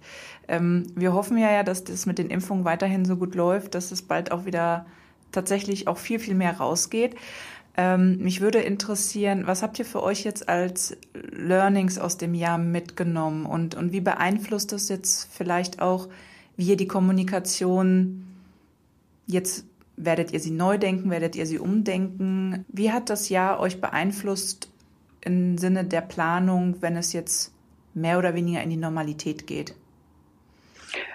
[0.50, 3.92] Ähm, wir hoffen ja, ja, dass das mit den Impfungen weiterhin so gut läuft, dass
[3.92, 4.84] es bald auch wieder
[5.32, 7.14] tatsächlich auch viel, viel mehr rausgeht.
[7.76, 12.58] Ähm, mich würde interessieren, was habt ihr für euch jetzt als Learnings aus dem Jahr
[12.58, 16.08] mitgenommen und, und wie beeinflusst das jetzt vielleicht auch,
[16.56, 18.26] wie ihr die Kommunikation
[19.26, 19.64] jetzt
[20.02, 21.10] Werdet ihr sie neu denken?
[21.10, 22.64] Werdet ihr sie umdenken?
[22.68, 24.70] Wie hat das Jahr euch beeinflusst
[25.20, 27.52] im Sinne der Planung, wenn es jetzt
[27.92, 29.74] mehr oder weniger in die Normalität geht?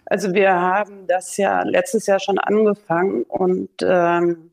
[0.05, 4.51] Also wir haben das ja letztes Jahr schon angefangen und ähm,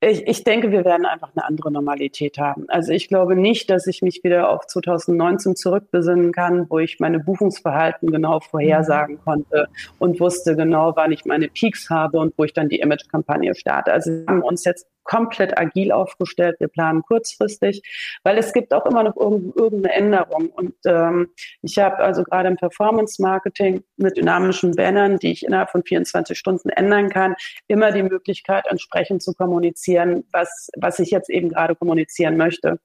[0.00, 2.66] ich, ich denke, wir werden einfach eine andere Normalität haben.
[2.68, 7.18] Also ich glaube nicht, dass ich mich wieder auf 2019 zurückbesinnen kann, wo ich meine
[7.18, 9.24] Buchungsverhalten genau vorhersagen mhm.
[9.24, 13.56] konnte und wusste genau, wann ich meine Peaks habe und wo ich dann die Image-Kampagne
[13.56, 13.92] starte.
[13.92, 16.56] Also wir haben uns jetzt komplett agil aufgestellt.
[16.60, 17.82] Wir planen kurzfristig,
[18.22, 20.50] weil es gibt auch immer noch irgendeine Änderung.
[20.50, 21.30] Und ähm,
[21.62, 26.38] ich habe also gerade im Performance Marketing mit dynamischen Bannern, die ich innerhalb von 24
[26.38, 27.34] Stunden ändern kann,
[27.66, 32.78] immer die Möglichkeit, entsprechend zu kommunizieren, was, was ich jetzt eben gerade kommunizieren möchte.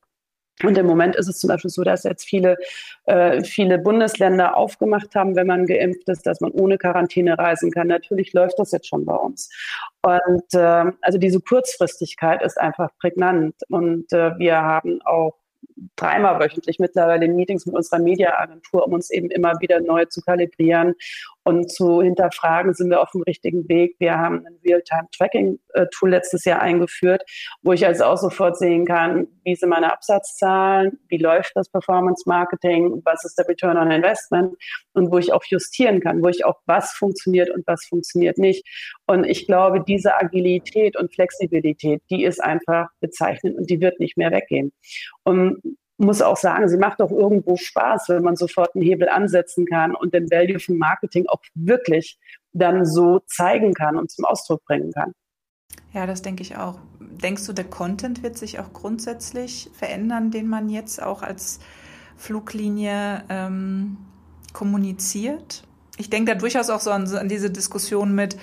[0.62, 2.58] Und im Moment ist es zum Beispiel so, dass jetzt viele,
[3.06, 7.88] äh, viele Bundesländer aufgemacht haben, wenn man geimpft ist, dass man ohne Quarantäne reisen kann.
[7.88, 9.50] Natürlich läuft das jetzt schon bei uns.
[10.04, 13.56] Und äh, also diese Kurzfristigkeit ist einfach prägnant.
[13.70, 15.36] Und äh, wir haben auch
[15.96, 20.94] dreimal wöchentlich mittlerweile Meetings mit unserer Mediaagentur, um uns eben immer wieder neu zu kalibrieren
[21.44, 23.96] und zu hinterfragen, sind wir auf dem richtigen Weg.
[24.00, 27.24] Wir haben ein Real-Time-Tracking-Tool letztes Jahr eingeführt,
[27.62, 33.02] wo ich also auch sofort sehen kann, wie sind meine Absatzzahlen, wie läuft das Performance-Marketing,
[33.04, 34.56] was ist der Return on Investment
[34.94, 38.66] und wo ich auch justieren kann, wo ich auch was funktioniert und was funktioniert nicht.
[39.06, 44.18] Und ich glaube, diese Agilität und Flexibilität, die ist einfach bezeichnend und die wird nicht
[44.18, 44.72] mehr weggehen.
[45.24, 45.62] Und
[45.98, 49.96] muss auch sagen, sie macht auch irgendwo Spaß, wenn man sofort einen Hebel ansetzen kann
[49.96, 52.20] und den Value von Marketing auch wirklich
[52.52, 55.14] dann so zeigen kann und zum Ausdruck bringen kann.
[55.94, 56.80] Ja, das denke ich auch.
[57.00, 61.60] Denkst du, der Content wird sich auch grundsätzlich verändern, den man jetzt auch als
[62.18, 63.98] Fluglinie ähm,
[64.54, 65.64] kommuniziert?
[65.98, 68.38] Ich denke da durchaus auch so an, an diese Diskussion mit,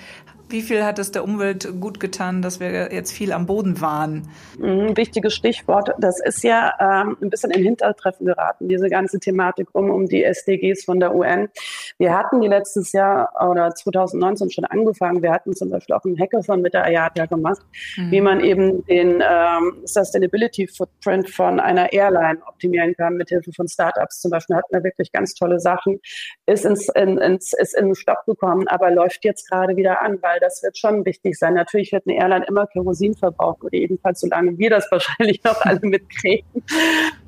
[0.51, 4.27] wie viel hat es der Umwelt gut getan, dass wir jetzt viel am Boden waren?
[4.59, 5.91] Mhm, wichtiges Stichwort.
[5.99, 10.23] Das ist ja ähm, ein bisschen in Hintertreffen geraten, diese ganze Thematik um, um die
[10.23, 11.49] SDGs von der UN.
[11.97, 15.23] Wir hatten die letztes Jahr oder 2019 schon angefangen.
[15.23, 17.61] Wir hatten zum Beispiel auch einen Hackathon mit der IATA gemacht,
[17.97, 18.11] mhm.
[18.11, 23.67] wie man eben den ähm, Sustainability Footprint von einer Airline optimieren kann, mit Hilfe von
[23.67, 24.19] Startups.
[24.19, 25.99] Zum Beispiel hatten wir wirklich ganz tolle Sachen.
[26.45, 30.21] Ist ins, in, ins, ist in den Stopp gekommen, aber läuft jetzt gerade wieder an,
[30.21, 31.53] weil das wird schon wichtig sein.
[31.53, 35.79] Natürlich wird eine Airline immer Kerosin verbrauchen oder jedenfalls solange wir das wahrscheinlich noch alle
[35.81, 36.63] mitkriegen.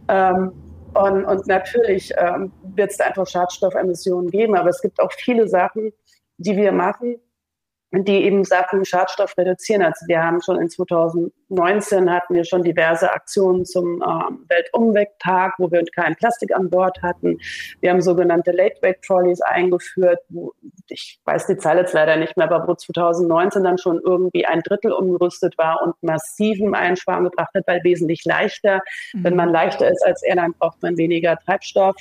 [0.07, 0.51] Ähm,
[0.93, 5.91] und, und, natürlich ähm, wird es einfach Schadstoffemissionen geben, aber es gibt auch viele Sachen,
[6.37, 7.19] die wir machen,
[7.91, 9.81] die eben Sachen Schadstoff reduzieren.
[9.81, 10.69] Also wir haben schon in
[11.55, 14.05] 2019 hatten wir schon diverse Aktionen zum äh,
[14.49, 17.37] Weltumwelttag, wo wir kein Plastik an Bord hatten.
[17.81, 20.53] Wir haben sogenannte Late-Wake-Trolleys eingeführt, wo,
[20.89, 24.61] ich weiß die Zahl jetzt leider nicht mehr, aber wo 2019 dann schon irgendwie ein
[24.61, 28.81] Drittel umgerüstet war und massiven Einsparen gebracht hat, weil wesentlich leichter.
[29.13, 29.23] Mhm.
[29.23, 31.95] Wenn man leichter ist als Airline, braucht man weniger Treibstoff.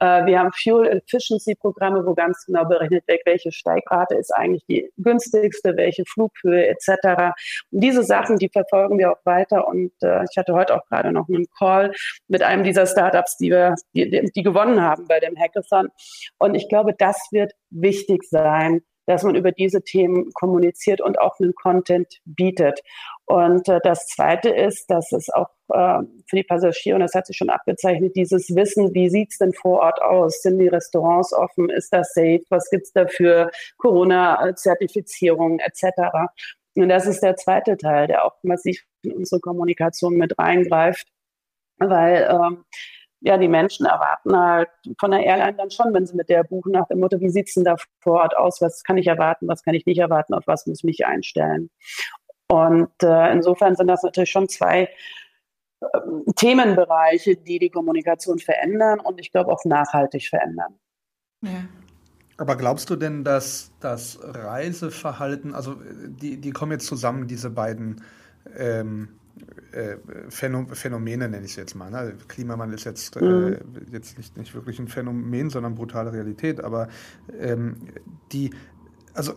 [0.00, 4.64] Äh, wir haben Fuel Efficiency Programme, wo ganz genau berechnet wird, welche Steigrate ist eigentlich
[4.66, 7.34] die günstigste, welche Flughöhe etc.
[7.70, 9.68] Und diese Sachen, die verfolgen wir auch weiter.
[9.68, 11.92] Und äh, ich hatte heute auch gerade noch einen Call
[12.28, 15.88] mit einem dieser Startups, die wir, die, die gewonnen haben bei dem Hackathon.
[16.38, 21.40] Und ich glaube, das wird wichtig sein, dass man über diese Themen kommuniziert und auch
[21.40, 22.80] einen Content bietet.
[23.24, 27.26] Und äh, das Zweite ist, dass es auch äh, für die Passagiere, und das hat
[27.26, 30.42] sich schon abgezeichnet, dieses Wissen, wie sieht's denn vor Ort aus?
[30.42, 31.70] Sind die Restaurants offen?
[31.70, 32.42] Ist das safe?
[32.50, 36.28] Was gibt's da für Corona-Zertifizierung etc.?
[36.82, 41.08] Und das ist der zweite Teil, der auch massiv in unsere Kommunikation mit reingreift,
[41.78, 42.64] weil ähm,
[43.20, 44.68] ja, die Menschen erwarten halt
[45.00, 47.54] von der Airline dann schon, wenn sie mit der buchen, nach dem Motto, wie sieht's
[47.54, 48.60] denn da vor Ort aus?
[48.60, 49.48] Was kann ich erwarten?
[49.48, 50.34] Was kann ich nicht erwarten?
[50.34, 51.70] Auf was muss ich mich einstellen?
[52.48, 54.88] Und äh, insofern sind das natürlich schon zwei
[55.80, 55.86] äh,
[56.36, 60.78] Themenbereiche, die die Kommunikation verändern und ich glaube auch nachhaltig verändern.
[61.42, 61.64] Ja.
[62.38, 68.00] Aber glaubst du denn, dass das Reiseverhalten, also die, die kommen jetzt zusammen, diese beiden
[68.56, 69.08] ähm,
[69.72, 69.96] äh,
[70.30, 71.90] Phänomene, nenne ich es jetzt mal.
[71.90, 72.14] Ne?
[72.28, 73.52] Klimawandel ist jetzt, äh, mhm.
[73.52, 73.58] äh,
[73.92, 76.62] jetzt nicht, nicht wirklich ein Phänomen, sondern brutale Realität.
[76.62, 76.88] Aber
[77.40, 77.76] ähm,
[78.30, 78.50] die,
[79.14, 79.34] also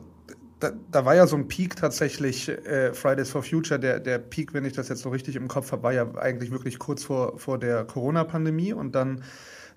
[0.59, 4.53] da, da, war ja so ein Peak tatsächlich, äh, Fridays for Future, der, der Peak,
[4.53, 7.39] wenn ich das jetzt so richtig im Kopf habe, war ja eigentlich wirklich kurz vor,
[7.39, 9.23] vor der Corona-Pandemie und dann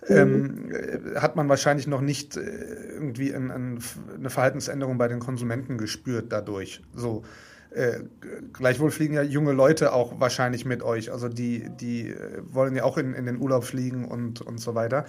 [0.08, 0.72] ähm, mhm.
[0.72, 3.78] Ähm, hat man wahrscheinlich noch nicht äh, irgendwie ein, ein,
[4.16, 6.82] eine Verhaltensänderung bei den Konsumenten gespürt dadurch.
[6.94, 7.22] So.
[7.70, 8.04] Äh,
[8.52, 11.10] gleichwohl fliegen ja junge Leute auch wahrscheinlich mit euch.
[11.10, 14.76] Also die, die äh, wollen ja auch in, in den Urlaub fliegen und, und so
[14.76, 15.06] weiter,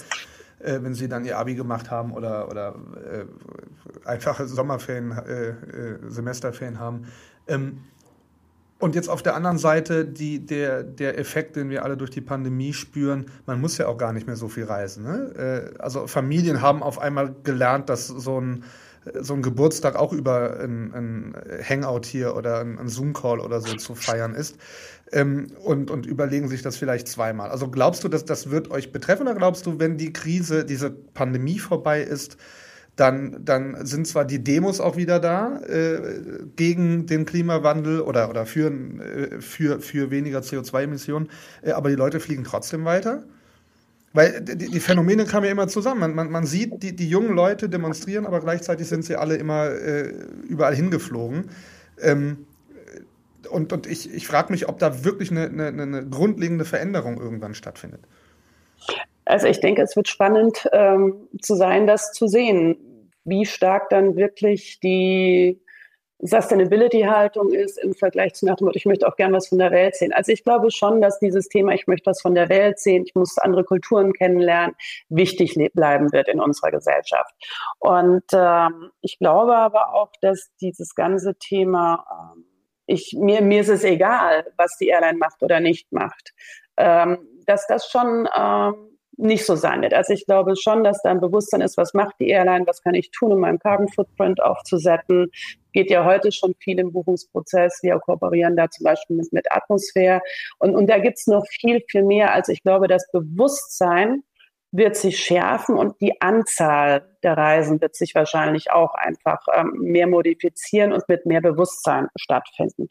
[0.60, 5.56] äh, wenn sie dann ihr Abi gemacht haben oder, oder äh, einfache Sommerferien, äh, äh,
[6.08, 7.06] Semesterferien haben.
[7.48, 7.84] Ähm,
[8.80, 12.22] und jetzt auf der anderen Seite die, der, der Effekt, den wir alle durch die
[12.22, 15.04] Pandemie spüren, man muss ja auch gar nicht mehr so viel reisen.
[15.04, 15.74] Ne?
[15.80, 18.64] also Familien haben auf einmal gelernt, dass so ein
[19.20, 21.36] so ein Geburtstag auch über ein, ein
[21.68, 24.58] Hangout hier oder ein, ein Zoom-Call oder so zu feiern ist.
[25.12, 27.52] Ähm, und, und überlegen sich das vielleicht zweimal.
[27.52, 30.90] Also glaubst du, dass das wird euch betreffen oder glaubst du, wenn die Krise, diese
[30.90, 32.38] Pandemie vorbei ist,
[32.96, 38.46] dann, dann sind zwar die Demos auch wieder da äh, gegen den Klimawandel oder, oder
[38.46, 41.30] für, äh, für, für weniger CO2-Emissionen,
[41.62, 43.24] äh, aber die Leute fliegen trotzdem weiter.
[44.14, 46.00] Weil die, die Phänomene kamen ja immer zusammen.
[46.00, 49.70] Man, man, man sieht, die, die jungen Leute demonstrieren, aber gleichzeitig sind sie alle immer
[49.72, 50.14] äh,
[50.48, 51.50] überall hingeflogen.
[52.00, 52.46] Ähm,
[53.50, 57.56] und, und ich, ich frage mich, ob da wirklich eine, eine, eine grundlegende Veränderung irgendwann
[57.56, 58.02] stattfindet.
[59.26, 64.16] Also ich denke, es wird spannend ähm, zu sein, das zu sehen, wie stark dann
[64.16, 65.60] wirklich die
[66.20, 69.72] Sustainability-Haltung ist im Vergleich zu nach dem Motto, ich möchte auch gern was von der
[69.72, 70.14] Welt sehen.
[70.14, 73.16] Also ich glaube schon, dass dieses Thema, ich möchte was von der Welt sehen, ich
[73.16, 74.76] muss andere Kulturen kennenlernen,
[75.10, 77.34] wichtig bleiben wird in unserer Gesellschaft.
[77.80, 82.46] Und ähm, ich glaube aber auch, dass dieses ganze Thema, ähm,
[82.86, 86.34] ich, mir, mir ist es egal, was die Airline macht oder nicht macht,
[86.78, 89.94] ähm, dass das schon ähm, nicht so sein wird.
[89.94, 92.96] Also ich glaube schon, dass da ein Bewusstsein ist, was macht die Airline, was kann
[92.96, 95.32] ich tun, um meinen Carbon Footprint aufzusetzen.
[95.74, 97.80] Geht ja heute schon viel im Buchungsprozess.
[97.82, 100.22] Wir kooperieren da zum Beispiel mit, mit Atmosphäre.
[100.60, 102.34] Und, und da gibt's noch viel, viel mehr.
[102.34, 104.24] Also ich glaube, das Bewusstsein
[104.78, 110.08] wird sich schärfen und die Anzahl der Reisen wird sich wahrscheinlich auch einfach ähm, mehr
[110.08, 112.88] modifizieren und mit mehr Bewusstsein stattfinden.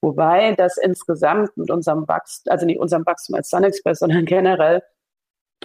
[0.00, 4.82] Wobei das insgesamt mit unserem Wachstum, also nicht unserem Wachstum als Sun Express, sondern generell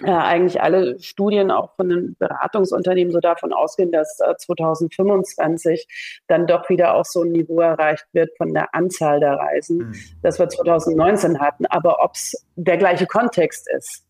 [0.04, 6.46] äh, eigentlich alle Studien auch von den Beratungsunternehmen so davon ausgehen, dass äh, 2025 dann
[6.46, 9.94] doch wieder auch so ein Niveau erreicht wird von der Anzahl der Reisen, mhm.
[10.22, 11.66] das wir 2019 hatten.
[11.66, 14.04] Aber ob es der gleiche Kontext ist,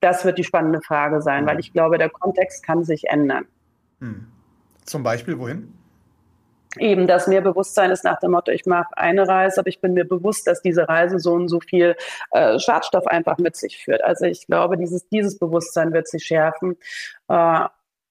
[0.00, 1.48] das wird die spannende Frage sein, mhm.
[1.48, 3.46] weil ich glaube, der Kontext kann sich ändern.
[4.00, 4.26] Mhm.
[4.84, 5.72] Zum Beispiel wohin?
[6.78, 9.94] Eben das mehr Bewusstsein ist nach dem Motto, ich mache eine Reise, aber ich bin
[9.94, 11.96] mir bewusst, dass diese Reise so und so viel
[12.30, 14.02] äh, Schadstoff einfach mit sich führt.
[14.02, 16.76] Also ich glaube, dieses, dieses Bewusstsein wird sich schärfen,
[17.28, 17.66] äh,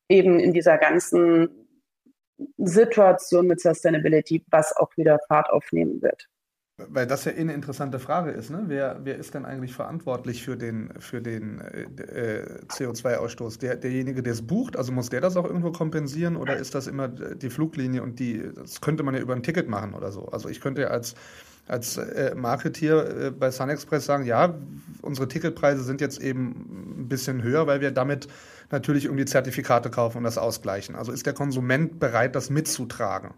[0.09, 1.49] eben in dieser ganzen
[2.57, 6.27] Situation mit Sustainability, was auch wieder Fahrt aufnehmen wird.
[6.87, 8.63] Weil das ja eh eine interessante Frage ist, ne?
[8.67, 13.59] Wer, wer ist denn eigentlich verantwortlich für den, für den äh, äh CO2-Ausstoß?
[13.59, 16.87] Der, derjenige, der es bucht, also muss der das auch irgendwo kompensieren oder ist das
[16.87, 20.27] immer die Fluglinie und die, das könnte man ja über ein Ticket machen oder so.
[20.27, 21.15] Also ich könnte ja als,
[21.67, 24.55] als äh, Marketier äh, bei SunExpress sagen, ja,
[25.01, 28.27] unsere Ticketpreise sind jetzt eben ein bisschen höher, weil wir damit
[28.71, 30.95] natürlich irgendwie Zertifikate kaufen und das ausgleichen.
[30.95, 33.31] Also ist der Konsument bereit, das mitzutragen?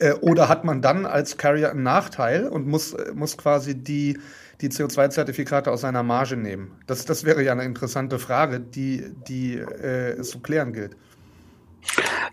[0.00, 4.18] Äh, oder hat man dann als Carrier einen Nachteil und muss, äh, muss quasi die,
[4.60, 6.72] die CO2-Zertifikate aus seiner Marge nehmen?
[6.86, 10.96] Das, das wäre ja eine interessante Frage, die, die äh, es zu klären gilt.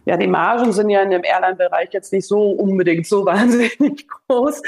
[0.05, 4.61] Ja, die Margen sind ja in dem Airline-Bereich jetzt nicht so unbedingt so wahnsinnig groß,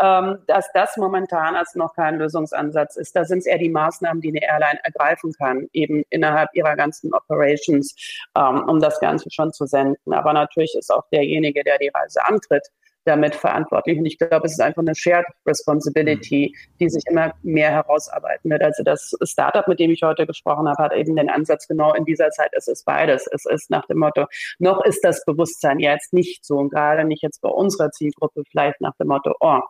[0.00, 3.16] ähm, dass das momentan als noch kein Lösungsansatz ist.
[3.16, 7.12] Da sind es eher die Maßnahmen, die eine Airline ergreifen kann, eben innerhalb ihrer ganzen
[7.12, 7.94] Operations,
[8.36, 10.12] ähm, um das Ganze schon zu senden.
[10.12, 12.68] Aber natürlich ist auch derjenige, der die Reise antritt,
[13.04, 13.98] damit verantwortlich.
[13.98, 16.78] Und ich glaube, es ist einfach eine Shared Responsibility, mhm.
[16.80, 18.62] die sich immer mehr herausarbeiten wird.
[18.62, 22.04] Also das Startup, mit dem ich heute gesprochen habe, hat eben den Ansatz genau in
[22.04, 23.26] dieser Zeit, es ist beides.
[23.30, 24.26] Es ist nach dem Motto,
[24.58, 28.80] noch ist das Bewusstsein jetzt nicht so und gerade nicht jetzt bei unserer Zielgruppe vielleicht
[28.80, 29.60] nach dem Motto, oh,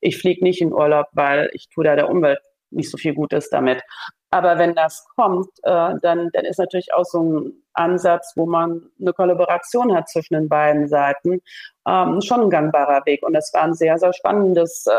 [0.00, 3.50] ich fliege nicht in Urlaub, weil ich tue da der Umwelt nicht so viel Gutes
[3.50, 3.82] damit.
[4.30, 8.90] Aber wenn das kommt, äh, dann, dann ist natürlich auch so ein Ansatz, wo man
[9.00, 11.40] eine Kollaboration hat zwischen den beiden Seiten,
[11.86, 13.24] ähm, schon ein gangbarer Weg.
[13.24, 14.92] Und das war ein sehr, sehr spannendes äh,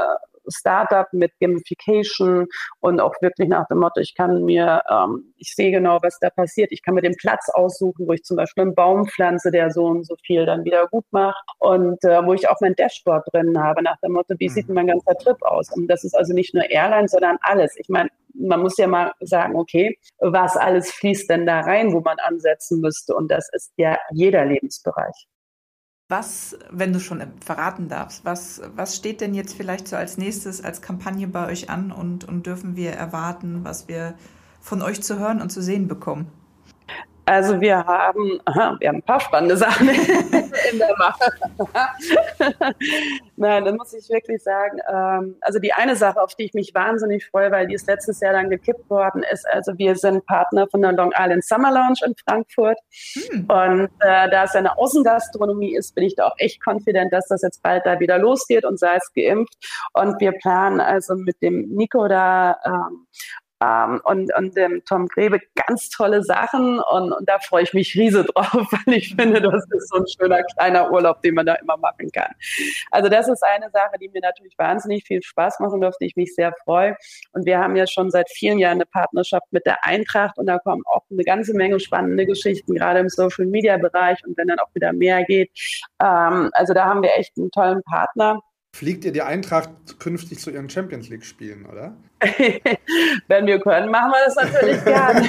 [0.49, 2.47] Startup mit Gamification
[2.79, 6.29] und auch wirklich nach dem Motto, ich kann mir, ähm, ich sehe genau, was da
[6.29, 6.71] passiert.
[6.71, 9.85] Ich kann mir den Platz aussuchen, wo ich zum Beispiel einen Baum pflanze, der so
[9.85, 13.59] und so viel dann wieder gut macht und äh, wo ich auch mein Dashboard drin
[13.61, 14.75] habe, nach dem Motto, wie sieht mhm.
[14.75, 15.71] mein ganzer Trip aus?
[15.75, 17.75] Und das ist also nicht nur Airline, sondern alles.
[17.77, 22.01] Ich meine, man muss ja mal sagen, okay, was alles fließt denn da rein, wo
[22.01, 23.15] man ansetzen müsste?
[23.15, 25.27] Und das ist ja jeder Lebensbereich.
[26.07, 30.63] Was, wenn du schon verraten darfst, was, was steht denn jetzt vielleicht so als nächstes
[30.63, 34.13] als Kampagne bei euch an und, und dürfen wir erwarten, was wir
[34.61, 36.31] von euch zu hören und zu sehen bekommen?
[37.25, 39.89] Also wir haben, aha, wir haben ein paar spannende Sachen
[40.71, 41.31] in der Mache.
[43.35, 44.79] Nein, das muss ich wirklich sagen.
[44.87, 48.19] Ähm, also die eine Sache, auf die ich mich wahnsinnig freue, weil die ist letztes
[48.19, 49.45] Jahr dann gekippt worden ist.
[49.51, 52.77] Also wir sind Partner von der Long Island Summer Lounge in Frankfurt.
[53.13, 53.45] Hm.
[53.47, 57.41] Und äh, da es eine Außengastronomie ist, bin ich da auch echt confident, dass das
[57.41, 59.55] jetzt bald da wieder losgeht und sei es geimpft.
[59.93, 63.07] Und wir planen also mit dem Nico da ähm,
[63.65, 67.95] Ähm, und und dem Tom Grebe ganz tolle Sachen und, und da freue ich mich
[67.95, 68.51] riese drauf,
[68.85, 72.11] weil ich finde, das ist so ein schöner kleiner Urlaub, den man da immer machen
[72.11, 72.31] kann.
[72.91, 76.35] Also das ist eine Sache, die mir natürlich wahnsinnig viel Spaß machen dürfte, ich mich
[76.35, 76.95] sehr freue.
[77.31, 80.59] Und wir haben ja schon seit vielen Jahren eine Partnerschaft mit der Eintracht und da
[80.59, 84.59] kommen auch eine ganze Menge spannende Geschichten, gerade im Social Media Bereich und wenn dann
[84.59, 85.51] auch wieder mehr geht.
[86.01, 88.39] Ähm, also da haben wir echt einen tollen Partner.
[88.75, 91.95] Fliegt ihr die Eintracht künftig zu ihren Champions League Spielen, oder?
[93.27, 95.21] Wenn wir können, machen wir das natürlich gerne.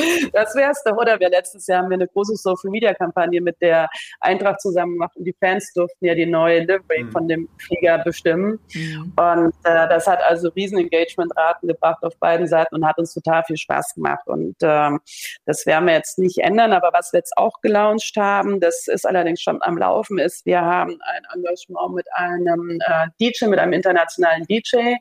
[0.32, 1.18] das wäre es doch, oder?
[1.20, 3.88] Wir letztes Jahr haben wir eine große Social Media Kampagne mit der
[4.20, 7.12] Eintracht zusammen gemacht und die Fans durften ja die neue Livery mhm.
[7.12, 8.58] von dem Flieger bestimmen.
[8.74, 9.12] Mhm.
[9.16, 13.42] Und äh, das hat also riesen Engagement-Raten gebracht auf beiden Seiten und hat uns total
[13.44, 14.26] viel Spaß gemacht.
[14.26, 15.00] Und ähm,
[15.46, 16.72] das werden wir jetzt nicht ändern.
[16.72, 20.60] Aber was wir jetzt auch gelauncht haben, das ist allerdings schon am Laufen, ist, wir
[20.60, 24.96] haben ein Engagement mit einem äh, DJ, mit einem internationalen DJ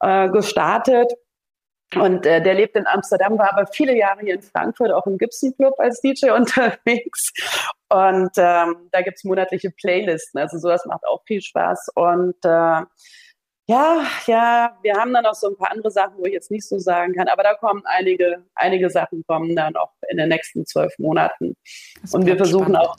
[0.00, 1.12] äh, gestartet
[1.94, 5.16] und äh, der lebt in Amsterdam, war aber viele Jahre hier in Frankfurt, auch im
[5.16, 7.32] Gibson Club als DJ unterwegs.
[7.88, 10.38] Und ähm, da gibt's monatliche Playlisten.
[10.38, 11.88] Also sowas macht auch viel Spaß.
[11.94, 12.82] Und äh,
[13.70, 16.66] ja, ja, wir haben dann noch so ein paar andere Sachen, wo ich jetzt nicht
[16.66, 20.64] so sagen kann, aber da kommen einige, einige Sachen kommen dann auch in den nächsten
[20.64, 21.54] zwölf Monaten.
[22.12, 22.88] Und wir versuchen spannend.
[22.88, 22.96] auch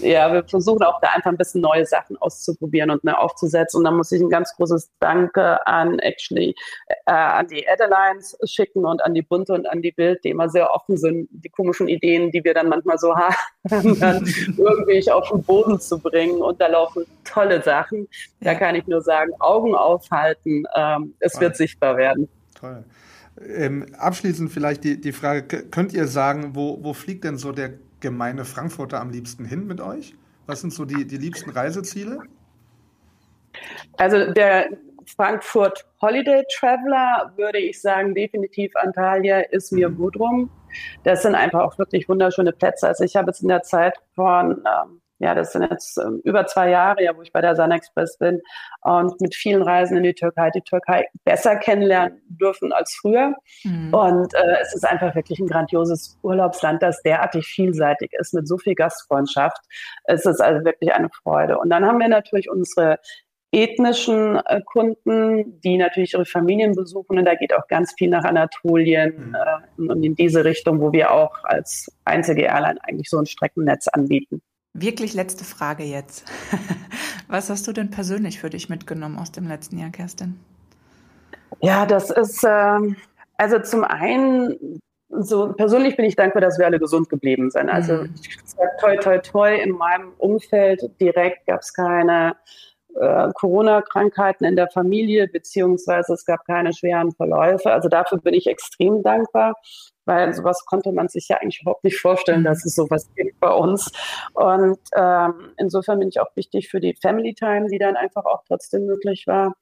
[0.00, 3.78] ja, wir versuchen auch da einfach ein bisschen neue Sachen auszuprobieren und mehr aufzusetzen.
[3.78, 6.54] Und dann muss ich ein ganz großes Danke an actually
[7.06, 10.48] äh, an die Adelines schicken und an die Bunte und an die Bild, die immer
[10.48, 13.14] sehr offen sind, die komischen Ideen, die wir dann manchmal so
[13.70, 14.26] haben, dann
[14.56, 16.40] irgendwie auf den Boden zu bringen.
[16.42, 18.08] Und da laufen tolle Sachen.
[18.40, 20.64] Da kann ich nur sagen, Augen aufhalten.
[20.76, 21.42] Ähm, es Toll.
[21.42, 22.28] wird sichtbar werden.
[22.58, 22.84] Toll.
[23.40, 27.72] Ähm, abschließend vielleicht die, die Frage, könnt ihr sagen, wo, wo fliegt denn so der
[28.04, 30.14] gemeine Frankfurter am liebsten hin mit euch?
[30.46, 32.20] Was sind so die, die liebsten Reiseziele?
[33.96, 34.68] Also der
[35.06, 39.96] Frankfurt Holiday Traveler würde ich sagen, definitiv Antalya, ist mir mhm.
[39.96, 40.50] Gudrum.
[41.02, 42.88] Das sind einfach auch wirklich wunderschöne Plätze.
[42.88, 46.46] Also ich habe jetzt in der Zeit von ähm, ja, das sind jetzt ähm, über
[46.46, 48.42] zwei Jahre, ja, wo ich bei der Sun Express bin
[48.82, 53.34] und mit vielen Reisen in die Türkei, die Türkei besser kennenlernen dürfen als früher.
[53.64, 53.94] Mhm.
[53.94, 58.58] Und äh, es ist einfach wirklich ein grandioses Urlaubsland, das derartig vielseitig ist, mit so
[58.58, 59.56] viel Gastfreundschaft.
[60.04, 61.58] Es ist also wirklich eine Freude.
[61.58, 62.98] Und dann haben wir natürlich unsere
[63.50, 67.18] ethnischen äh, Kunden, die natürlich ihre Familien besuchen.
[67.18, 69.34] Und da geht auch ganz viel nach Anatolien mhm.
[69.34, 73.88] äh, und in diese Richtung, wo wir auch als einzige Airline eigentlich so ein Streckennetz
[73.88, 74.42] anbieten.
[74.76, 76.24] Wirklich letzte Frage jetzt.
[77.28, 80.40] Was hast du denn persönlich für dich mitgenommen aus dem letzten Jahr, Kerstin?
[81.60, 82.78] Ja, das ist, äh,
[83.36, 87.68] also zum einen, so persönlich bin ich dankbar, dass wir alle gesund geblieben sind.
[87.68, 88.14] Also mhm.
[88.20, 92.34] ich sage toi, toi, toi, in meinem Umfeld direkt gab es keine
[93.00, 97.72] äh, Corona-Krankheiten in der Familie, beziehungsweise es gab keine schweren Verläufe.
[97.72, 99.54] Also dafür bin ich extrem dankbar
[100.04, 103.52] weil sowas konnte man sich ja eigentlich überhaupt nicht vorstellen, dass es sowas gibt bei
[103.52, 103.90] uns.
[104.32, 108.42] Und ähm, insofern bin ich auch wichtig für die Family Time, die dann einfach auch
[108.46, 109.54] trotzdem möglich war.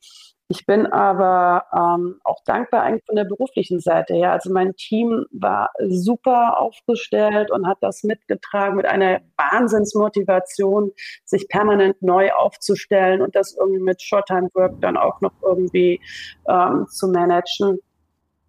[0.52, 4.32] Ich bin aber ähm, auch dankbar eigentlich von der beruflichen Seite her.
[4.32, 10.92] Also mein Team war super aufgestellt und hat das mitgetragen mit einer Wahnsinnsmotivation,
[11.24, 16.02] sich permanent neu aufzustellen und das irgendwie mit Short-Time Work dann auch noch irgendwie
[16.46, 17.78] ähm, zu managen.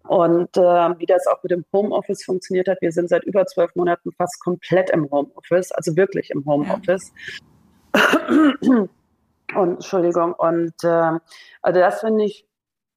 [0.06, 3.74] Und äh, wie das auch mit dem Homeoffice funktioniert hat, wir sind seit über zwölf
[3.74, 7.12] Monaten fast komplett im Homeoffice, also wirklich im Homeoffice.
[7.94, 8.86] Ja.
[9.54, 11.18] Und Entschuldigung, und äh,
[11.62, 12.44] also das finde ich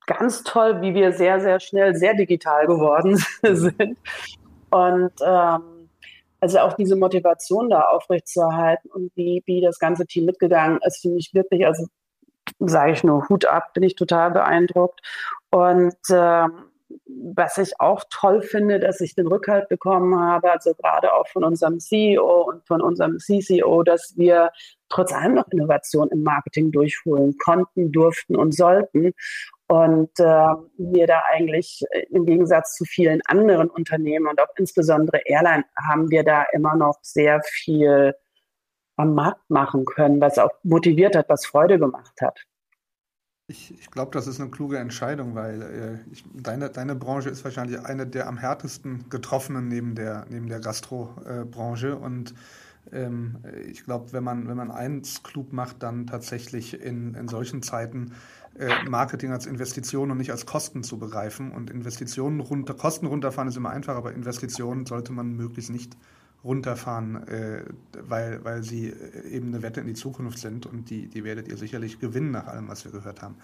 [0.07, 3.97] ganz toll, wie wir sehr, sehr schnell sehr digital geworden sind.
[4.71, 5.89] Und ähm,
[6.39, 11.17] also auch diese Motivation da aufrechtzuerhalten und wie, wie das ganze Team mitgegangen ist, finde
[11.17, 11.85] ich wirklich, also
[12.59, 15.01] sage ich nur, Hut ab, bin ich total beeindruckt.
[15.51, 16.63] Und ähm,
[17.05, 21.43] was ich auch toll finde, dass ich den Rückhalt bekommen habe, also gerade auch von
[21.43, 24.51] unserem CEO und von unserem CCO, dass wir
[24.89, 29.13] trotz allem noch Innovation im Marketing durchholen konnten, durften und sollten.
[29.67, 35.65] Und äh, wir da eigentlich im Gegensatz zu vielen anderen Unternehmen und auch insbesondere Airline
[35.87, 38.15] haben wir da immer noch sehr viel
[38.95, 42.39] am Markt machen können, was auch motiviert hat, was Freude gemacht hat.
[43.49, 47.45] Ich, ich glaube, das ist eine kluge Entscheidung, weil äh, ich, deine, deine Branche ist
[47.45, 51.95] wahrscheinlich eine der am härtesten getroffenen neben der, neben der Gastrobranche.
[51.95, 52.33] und
[52.91, 57.61] ähm, ich glaube, wenn man, wenn man eins klug macht, dann tatsächlich in, in solchen
[57.61, 58.11] Zeiten
[58.59, 61.51] äh, Marketing als Investition und nicht als Kosten zu begreifen.
[61.51, 65.95] Und Investitionen runter, Kosten runterfahren ist immer einfach, aber Investitionen sollte man möglichst nicht
[66.47, 67.63] runterfahren, äh,
[68.01, 71.47] weil, weil sie äh, eben eine Wette in die Zukunft sind und die, die werdet
[71.47, 73.35] ihr sicherlich gewinnen nach allem, was wir gehört haben.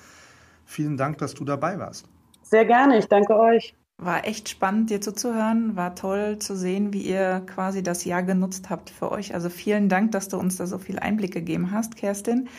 [0.65, 2.07] Vielen Dank, dass du dabei warst.
[2.41, 3.75] Sehr gerne, ich danke euch.
[3.97, 5.75] War echt spannend, dir zuzuhören.
[5.75, 9.33] War toll zu sehen, wie ihr quasi das Jahr genutzt habt für euch.
[9.33, 12.49] Also vielen Dank, dass du uns da so viel Einblick gegeben hast, Kerstin.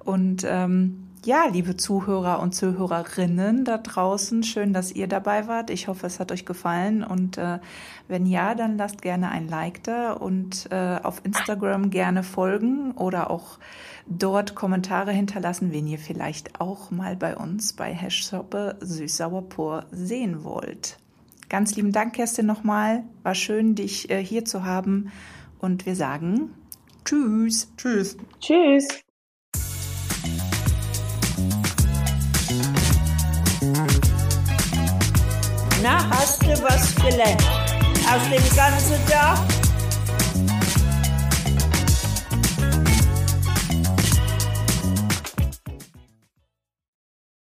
[0.00, 5.70] Und ähm, ja, liebe Zuhörer und Zuhörerinnen da draußen, schön, dass ihr dabei wart.
[5.70, 7.04] Ich hoffe, es hat euch gefallen.
[7.04, 7.58] Und äh,
[8.08, 13.30] wenn ja, dann lasst gerne ein Like da und äh, auf Instagram gerne folgen oder
[13.30, 13.58] auch
[14.06, 20.98] dort Kommentare hinterlassen, wen ihr vielleicht auch mal bei uns bei Hashsuppe Süßsauerpur sehen wollt.
[21.48, 23.04] Ganz lieben Dank, Kerstin, nochmal.
[23.22, 25.12] War schön, dich äh, hier zu haben.
[25.58, 26.50] Und wir sagen
[27.04, 27.68] Tschüss.
[27.76, 28.16] Tschüss.
[28.40, 29.02] Tschüss.
[35.82, 37.42] Na, hast du was gelernt?
[38.06, 39.38] Aus dem ganzen Tag